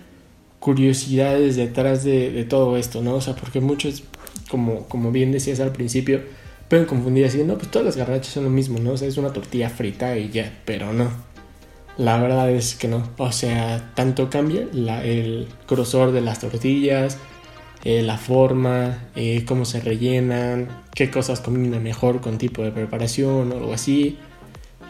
curiosidades 0.60 1.56
detrás 1.56 2.04
de, 2.04 2.46
todo 2.48 2.76
esto, 2.76 3.02
¿no? 3.02 3.16
O 3.16 3.20
sea, 3.20 3.34
porque 3.34 3.60
muchos, 3.60 4.04
como, 4.48 4.86
como 4.86 5.10
bien 5.10 5.32
decías 5.32 5.58
al 5.58 5.72
principio, 5.72 6.22
pueden 6.68 6.86
confundir 6.86 7.26
así, 7.26 7.42
no, 7.42 7.58
pues 7.58 7.68
todas 7.68 7.84
las 7.84 7.96
garrachas 7.96 8.32
son 8.32 8.44
lo 8.44 8.50
mismo, 8.50 8.78
¿no? 8.78 8.92
O 8.92 8.96
sea, 8.96 9.08
es 9.08 9.16
una 9.16 9.32
tortilla 9.32 9.70
frita 9.70 10.16
y 10.16 10.30
ya, 10.30 10.56
pero 10.64 10.92
no. 10.92 11.10
La 11.98 12.16
verdad 12.22 12.48
es 12.48 12.76
que 12.76 12.86
no. 12.86 13.10
O 13.18 13.32
sea, 13.32 13.90
tanto 13.96 14.30
cambia 14.30 14.68
el 15.02 15.48
grosor 15.68 16.12
de 16.12 16.20
las 16.20 16.38
tortillas, 16.38 17.18
eh, 17.82 18.02
la 18.02 18.18
forma, 18.18 19.08
eh, 19.16 19.44
cómo 19.44 19.64
se 19.64 19.80
rellenan, 19.80 20.68
qué 20.94 21.10
cosas 21.10 21.40
combinan 21.40 21.82
mejor 21.82 22.20
con 22.20 22.38
tipo 22.38 22.62
de 22.62 22.70
preparación 22.70 23.50
o 23.50 23.56
algo 23.56 23.72
así. 23.74 24.16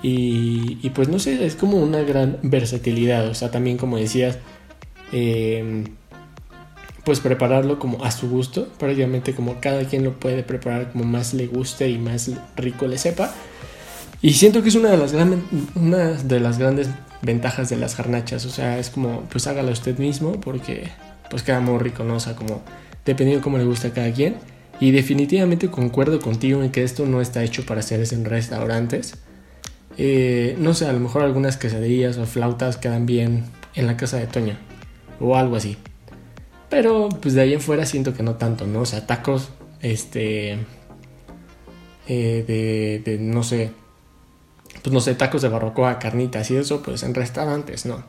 Y, 0.02 0.90
pues 0.90 1.08
no 1.08 1.18
sé, 1.18 1.46
es 1.46 1.54
como 1.54 1.78
una 1.78 2.00
gran 2.02 2.38
versatilidad. 2.42 3.28
O 3.28 3.34
sea, 3.34 3.50
también 3.50 3.76
como 3.76 3.98
decías, 3.98 4.38
em, 5.12 5.84
pues 7.04 7.20
prepararlo 7.20 7.78
como 7.78 8.04
a 8.04 8.10
su 8.10 8.28
gusto. 8.28 8.68
Prácticamente 8.78 9.34
como 9.34 9.60
cada 9.60 9.84
quien 9.84 10.04
lo 10.04 10.18
puede 10.18 10.42
preparar 10.42 10.92
como 10.92 11.04
más 11.04 11.34
le 11.34 11.46
guste 11.46 11.88
y 11.88 11.98
más 11.98 12.30
rico 12.56 12.86
le 12.86 12.98
sepa. 12.98 13.32
Y 14.20 14.34
siento 14.34 14.62
que 14.62 14.68
es 14.70 14.74
una 14.74 14.90
de 14.90 14.98
las, 14.98 15.14
una 15.74 16.08
de 16.08 16.40
las 16.40 16.58
grandes 16.58 16.88
ventajas 17.22 17.68
de 17.68 17.76
las 17.76 17.96
garnachas. 17.96 18.44
O 18.44 18.50
sea, 18.50 18.78
es 18.78 18.90
como, 18.90 19.22
pues 19.30 19.46
hágalo 19.46 19.72
usted 19.72 19.98
mismo 19.98 20.40
porque 20.40 20.88
pues 21.30 21.42
queda 21.42 21.60
muy 21.60 21.78
rico, 21.78 22.04
¿no? 22.04 22.16
O 22.16 22.20
sea, 22.20 22.34
como 22.34 22.62
dependiendo 23.04 23.40
de 23.40 23.44
cómo 23.44 23.58
le 23.58 23.64
gusta 23.64 23.88
a 23.88 23.90
cada 23.92 24.12
quien. 24.12 24.36
Y 24.80 24.90
definitivamente 24.90 25.68
concuerdo 25.70 26.20
contigo 26.20 26.62
en 26.62 26.72
que 26.72 26.82
esto 26.82 27.06
no 27.06 27.20
está 27.20 27.44
hecho 27.44 27.64
para 27.64 27.80
hacerse 27.80 28.16
en 28.16 28.24
restaurantes. 28.24 29.14
Eh, 29.98 30.57
no 30.59 30.74
sé, 30.74 30.87
a 30.87 30.92
lo 30.92 31.00
mejor 31.00 31.22
algunas 31.22 31.57
quesadillas 31.57 32.18
o 32.18 32.26
flautas 32.26 32.76
quedan 32.76 33.07
bien 33.07 33.44
en 33.74 33.87
la 33.87 33.96
casa 33.96 34.18
de 34.18 34.26
Toño 34.26 34.57
o 35.20 35.37
algo 35.37 35.57
así. 35.57 35.76
Pero 36.68 37.09
pues 37.09 37.35
de 37.35 37.42
ahí 37.42 37.52
en 37.52 37.61
fuera 37.61 37.85
siento 37.85 38.14
que 38.14 38.22
no 38.22 38.37
tanto, 38.37 38.66
¿no? 38.66 38.81
O 38.81 38.87
sea, 38.87 39.07
tacos, 39.07 39.50
este, 39.81 40.52
eh, 42.09 42.44
de, 42.46 43.02
de, 43.05 43.18
no 43.18 43.42
sé, 43.42 43.72
pues 44.83 44.92
no 44.92 45.00
sé, 45.00 45.14
tacos 45.14 45.42
de 45.42 45.48
barbacoa, 45.48 45.98
carnitas 45.98 46.50
y 46.50 46.57
eso, 46.57 46.83
pues 46.83 47.02
en 47.02 47.14
restaurantes, 47.14 47.87
¿no? 47.87 48.02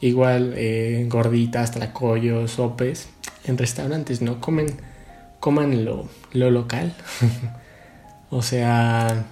Igual 0.00 0.54
eh, 0.56 1.06
gorditas, 1.08 1.72
tracollos, 1.72 2.52
sopes, 2.52 3.08
en 3.44 3.58
restaurantes, 3.58 4.22
¿no? 4.22 4.40
Comen, 4.40 4.68
coman 5.40 5.84
lo, 5.84 6.08
lo 6.32 6.50
local. 6.50 6.94
o 8.30 8.42
sea, 8.42 9.26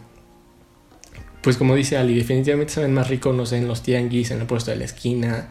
pues 1.47 1.59
como 1.59 1.77
dice 1.77 1.97
Ali, 1.97 2.17
definitivamente 2.17 2.73
saben 2.73 2.93
más 2.93 3.07
rico, 3.07 3.33
no 3.33 3.47
sé, 3.47 3.59
en 3.59 3.69
los 3.69 3.81
tianguis, 3.81 4.33
en 4.33 4.41
el 4.41 4.49
puesto 4.49 4.73
de 4.73 4.79
la 4.79 4.85
esquina 4.85 5.47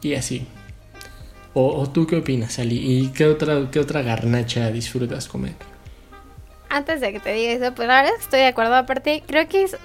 y 0.00 0.14
así. 0.14 0.46
¿O, 1.52 1.86
tú 1.90 2.06
qué 2.06 2.16
opinas, 2.16 2.58
Ali? 2.58 2.78
¿Y 2.78 3.08
qué 3.08 3.26
otra, 3.26 3.68
qué 3.70 3.78
otra 3.78 4.00
garnacha 4.00 4.70
disfrutas 4.70 5.28
comer? 5.28 5.52
Antes 6.70 7.02
de 7.02 7.12
que 7.12 7.20
te 7.20 7.34
diga 7.34 7.52
eso, 7.52 7.74
pues 7.74 7.86
la 7.86 8.06
es 8.06 8.12
que 8.12 8.20
estoy 8.22 8.40
de 8.40 8.46
acuerdo. 8.46 8.74
Aparte, 8.74 9.22
creo 9.26 9.46
que 9.50 9.64
es 9.64 9.76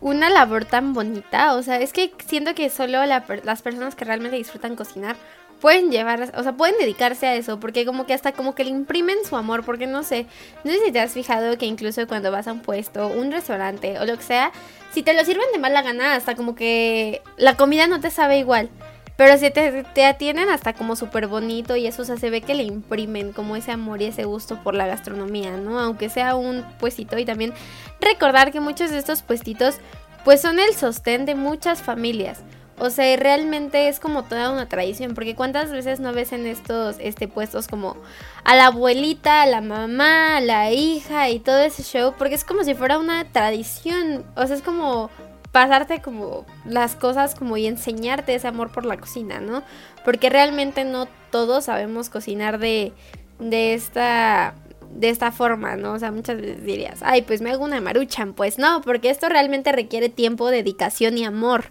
una 0.00 0.30
labor 0.30 0.66
tan 0.66 0.92
bonita. 0.92 1.56
O 1.56 1.64
sea, 1.64 1.80
es 1.80 1.92
que 1.92 2.12
siento 2.24 2.54
que 2.54 2.70
solo 2.70 3.04
las 3.06 3.62
personas 3.62 3.96
que 3.96 4.04
realmente 4.04 4.36
disfrutan 4.36 4.76
cocinar 4.76 5.16
pueden 5.60 5.90
llevar, 5.90 6.32
o 6.34 6.42
sea, 6.42 6.52
pueden 6.52 6.76
dedicarse 6.78 7.26
a 7.26 7.34
eso, 7.34 7.60
porque 7.60 7.84
como 7.84 8.06
que 8.06 8.14
hasta 8.14 8.32
como 8.32 8.54
que 8.54 8.64
le 8.64 8.70
imprimen 8.70 9.18
su 9.28 9.36
amor, 9.36 9.64
porque 9.64 9.86
no 9.86 10.02
sé, 10.02 10.26
no 10.64 10.70
sé 10.70 10.78
si 10.84 10.92
te 10.92 11.00
has 11.00 11.12
fijado 11.12 11.56
que 11.58 11.66
incluso 11.66 12.06
cuando 12.06 12.32
vas 12.32 12.48
a 12.48 12.52
un 12.52 12.60
puesto, 12.60 13.08
un 13.08 13.30
restaurante 13.30 13.98
o 13.98 14.06
lo 14.06 14.16
que 14.16 14.22
sea, 14.22 14.52
si 14.92 15.02
te 15.02 15.14
lo 15.14 15.24
sirven 15.24 15.46
de 15.52 15.58
mala 15.58 15.82
gana, 15.82 16.14
hasta 16.14 16.34
como 16.34 16.54
que 16.54 17.22
la 17.36 17.56
comida 17.56 17.86
no 17.86 18.00
te 18.00 18.10
sabe 18.10 18.38
igual. 18.38 18.70
Pero 19.16 19.36
si 19.36 19.50
te, 19.50 19.84
te 19.84 20.06
atienden 20.06 20.48
hasta 20.48 20.72
como 20.72 20.96
súper 20.96 21.26
bonito 21.26 21.76
y 21.76 21.86
eso, 21.86 22.00
o 22.00 22.04
sea, 22.06 22.16
se 22.16 22.30
ve 22.30 22.40
que 22.40 22.54
le 22.54 22.62
imprimen 22.62 23.32
como 23.32 23.54
ese 23.54 23.70
amor 23.70 24.00
y 24.00 24.06
ese 24.06 24.24
gusto 24.24 24.62
por 24.62 24.74
la 24.74 24.86
gastronomía, 24.86 25.58
¿no? 25.58 25.78
Aunque 25.78 26.08
sea 26.08 26.36
un 26.36 26.64
puestito 26.78 27.18
y 27.18 27.26
también 27.26 27.52
recordar 28.00 28.50
que 28.50 28.60
muchos 28.60 28.90
de 28.90 28.96
estos 28.96 29.20
puestitos 29.20 29.76
pues 30.24 30.40
son 30.40 30.58
el 30.58 30.74
sostén 30.74 31.26
de 31.26 31.34
muchas 31.34 31.82
familias. 31.82 32.42
O 32.80 32.88
sea, 32.88 33.14
realmente 33.16 33.88
es 33.88 34.00
como 34.00 34.24
toda 34.24 34.50
una 34.50 34.66
tradición, 34.66 35.14
porque 35.14 35.34
cuántas 35.34 35.70
veces 35.70 36.00
no 36.00 36.14
ves 36.14 36.32
en 36.32 36.46
estos 36.46 36.96
este, 36.98 37.28
puestos 37.28 37.68
como 37.68 37.96
a 38.42 38.56
la 38.56 38.66
abuelita, 38.66 39.42
a 39.42 39.46
la 39.46 39.60
mamá, 39.60 40.38
a 40.38 40.40
la 40.40 40.70
hija 40.72 41.28
y 41.28 41.40
todo 41.40 41.60
ese 41.60 41.82
show, 41.82 42.14
porque 42.16 42.34
es 42.34 42.44
como 42.44 42.64
si 42.64 42.74
fuera 42.74 42.98
una 42.98 43.30
tradición, 43.30 44.24
o 44.34 44.46
sea, 44.46 44.56
es 44.56 44.62
como 44.62 45.10
pasarte 45.52 46.00
como 46.00 46.46
las 46.64 46.96
cosas 46.96 47.34
como 47.34 47.58
y 47.58 47.66
enseñarte 47.66 48.34
ese 48.34 48.48
amor 48.48 48.72
por 48.72 48.86
la 48.86 48.96
cocina, 48.96 49.40
¿no? 49.40 49.62
Porque 50.02 50.30
realmente 50.30 50.84
no 50.84 51.06
todos 51.30 51.66
sabemos 51.66 52.08
cocinar 52.08 52.58
de, 52.58 52.94
de 53.38 53.74
esta 53.74 54.54
de 54.90 55.08
esta 55.08 55.30
forma, 55.30 55.76
¿no? 55.76 55.92
O 55.92 55.98
sea, 55.98 56.10
muchas 56.10 56.40
veces 56.40 56.64
dirías, 56.64 57.00
ay, 57.02 57.22
pues 57.22 57.40
me 57.40 57.50
hago 57.50 57.64
una 57.64 57.80
maruchan. 57.80 58.32
Pues 58.34 58.58
no, 58.58 58.80
porque 58.82 59.10
esto 59.10 59.28
realmente 59.28 59.72
requiere 59.72 60.08
tiempo, 60.08 60.50
dedicación 60.50 61.16
y 61.16 61.24
amor. 61.24 61.66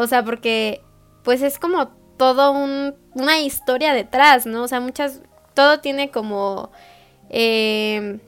O 0.00 0.06
sea, 0.06 0.24
porque 0.24 0.82
pues 1.22 1.42
es 1.42 1.58
como 1.58 1.88
todo 2.16 2.52
un, 2.52 2.94
una 3.14 3.40
historia 3.40 3.92
detrás, 3.92 4.46
¿no? 4.46 4.62
O 4.62 4.68
sea, 4.68 4.80
muchas, 4.80 5.20
todo 5.54 5.80
tiene 5.80 6.10
como 6.10 6.70
eh, 7.28 8.18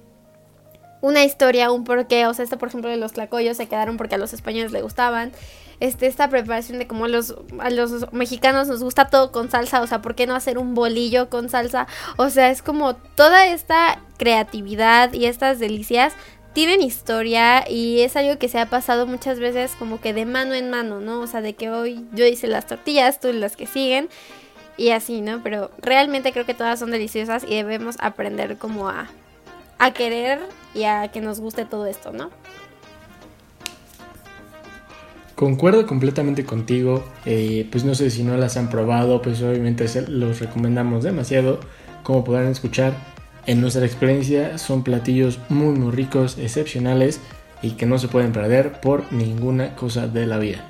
una 1.01 1.25
historia, 1.25 1.73
un 1.73 1.85
porqué. 1.85 2.27
O 2.27 2.35
sea, 2.35 2.45
esto 2.45 2.59
por 2.59 2.69
ejemplo 2.69 2.91
de 2.91 2.99
los 2.99 3.13
tlacoyos 3.13 3.57
se 3.57 3.69
quedaron 3.69 3.97
porque 3.97 4.17
a 4.17 4.19
los 4.19 4.33
españoles 4.35 4.73
le 4.73 4.83
gustaban. 4.83 5.33
Este, 5.81 6.07
esta 6.07 6.29
preparación 6.29 6.79
de 6.79 6.87
cómo 6.87 7.09
los, 7.09 7.35
a 7.59 7.71
los 7.71 8.13
mexicanos 8.13 8.69
nos 8.69 8.85
gusta 8.85 9.07
todo 9.07 9.33
con 9.33 9.51
salsa, 9.51 9.81
o 9.81 9.87
sea, 9.89 10.01
¿por 10.01 10.15
qué 10.15 10.29
no 10.29 10.37
hacer 10.37 10.59
un 10.59 10.75
bolillo 10.75 11.29
con 11.29 11.49
salsa? 11.49 11.89
O 12.19 12.31
sea, 12.31 12.51
es 12.51 12.63
como 12.63 12.95
toda 12.95 13.47
esta 13.47 13.99
creatividad 14.17 15.13
y 15.13 15.25
estas 15.25 15.59
delicias 15.59 16.13
tienen 16.53 16.83
historia 16.83 17.69
y 17.69 18.01
es 18.01 18.17
algo 18.17 18.39
que 18.39 18.49
se 18.49 18.59
ha 18.59 18.67
pasado 18.67 19.07
muchas 19.07 19.39
veces 19.39 19.73
como 19.79 20.01
que 20.01 20.13
de 20.13 20.27
mano 20.27 20.55
en 20.55 20.71
mano, 20.71 21.01
¿no? 21.01 21.21
O 21.21 21.27
sea, 21.27 21.41
de 21.41 21.55
que 21.55 21.71
hoy 21.71 22.05
yo 22.13 22.27
hice 22.27 22.47
las 22.47 22.67
tortillas, 22.67 23.21
tú 23.21 23.33
las 23.33 23.57
que 23.57 23.67
siguen 23.67 24.09
y 24.77 24.91
así, 24.91 25.21
¿no? 25.21 25.43
Pero 25.43 25.71
realmente 25.79 26.33
creo 26.33 26.45
que 26.45 26.55
todas 26.55 26.79
son 26.79 26.91
deliciosas 26.91 27.45
y 27.45 27.55
debemos 27.55 27.97
aprender 28.01 28.59
como 28.59 28.89
a, 28.89 29.09
a 29.79 29.93
querer 29.93 30.41
y 30.75 30.85
a 30.85 31.09
que 31.09 31.21
nos 31.21 31.41
guste 31.41 31.65
todo 31.65 31.87
esto, 31.87 32.13
¿no? 32.13 32.31
Concuerdo 35.35 35.87
completamente 35.87 36.45
contigo, 36.45 37.03
eh, 37.25 37.67
pues 37.73 37.85
no 37.85 37.95
sé 37.95 38.11
si 38.11 38.23
no 38.23 38.37
las 38.37 38.57
han 38.57 38.69
probado, 38.69 39.23
pues 39.23 39.43
obviamente 39.43 39.87
los 40.09 40.39
recomendamos 40.39 41.03
demasiado, 41.03 41.59
como 42.03 42.23
podrán 42.23 42.49
escuchar 42.49 42.93
en 43.47 43.61
nuestra 43.61 43.85
experiencia 43.85 44.59
son 44.59 44.83
platillos 44.83 45.41
muy 45.49 45.79
muy 45.79 45.91
ricos, 45.93 46.39
excepcionales 46.39 47.21
y 47.63 47.73
que 47.73 47.87
no 47.87 47.99
se 47.99 48.09
pueden 48.09 48.33
perder 48.33 48.81
por 48.81 49.13
ninguna 49.13 49.75
cosa 49.75 50.07
de 50.07 50.27
la 50.27 50.39
vida. 50.39 50.69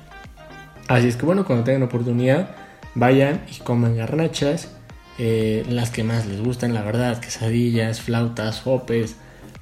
Así 0.87 1.07
es 1.07 1.15
que 1.15 1.25
bueno, 1.25 1.45
cuando 1.45 1.63
tengan 1.63 1.83
oportunidad, 1.83 2.55
vayan 2.95 3.41
y 3.51 3.59
coman 3.61 3.95
garnachas, 3.95 4.69
eh, 5.17 5.65
las 5.69 5.91
que 5.91 6.03
más 6.03 6.25
les 6.25 6.41
gustan, 6.41 6.73
la 6.73 6.81
verdad, 6.81 7.19
quesadillas, 7.19 8.01
flautas, 8.01 8.61
hopes, 8.65 9.15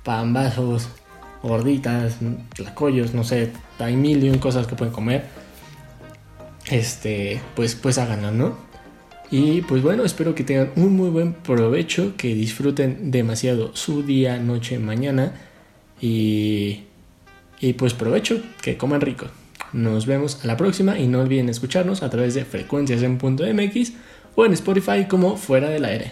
pambazos, 0.04 0.90
gorditas, 1.44 2.18
tlacoyos, 2.54 3.14
no 3.14 3.24
sé, 3.24 3.52
hay 3.80 3.96
mil 3.96 4.24
y 4.24 4.30
un 4.30 4.40
cosas 4.40 4.68
que 4.68 4.76
pueden 4.76 4.94
comer. 4.94 5.26
Este, 6.70 7.42
pues, 7.56 7.76
pues 7.76 7.98
háganlo, 7.98 8.32
¿no? 8.32 8.71
Y 9.32 9.62
pues 9.62 9.82
bueno, 9.82 10.04
espero 10.04 10.36
que 10.36 10.44
tengan 10.44 10.72
un 10.76 10.96
muy 10.96 11.10
buen 11.10 11.34
provecho, 11.34 12.16
que 12.18 12.36
disfruten 12.36 13.12
demasiado 13.12 13.74
su 13.76 14.04
día, 14.04 14.38
noche, 14.38 14.78
mañana. 14.78 15.34
Y, 16.02 16.82
y 17.62 17.74
pues 17.74 17.94
provecho, 17.94 18.42
que 18.62 18.76
coman 18.76 19.00
rico. 19.00 19.28
Nos 19.72 20.06
vemos 20.06 20.44
a 20.44 20.48
la 20.48 20.58
próxima 20.58 21.00
y 21.00 21.08
no 21.08 21.22
olviden 21.22 21.48
escucharnos 21.48 22.04
a 22.04 22.10
través 22.10 22.34
de 22.34 22.44
frecuencias 22.44 23.04
en 23.04 23.18
punto 23.18 23.46
MX 23.46 23.94
o 24.36 24.46
en 24.46 24.52
Spotify 24.52 25.06
como 25.08 25.38
fuera 25.38 25.70
del 25.70 25.86
aire. 25.86 26.12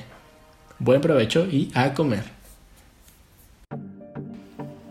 Buen 0.79 1.01
provecho 1.01 1.45
y 1.45 1.69
a 1.73 1.93
comer. 1.93 2.38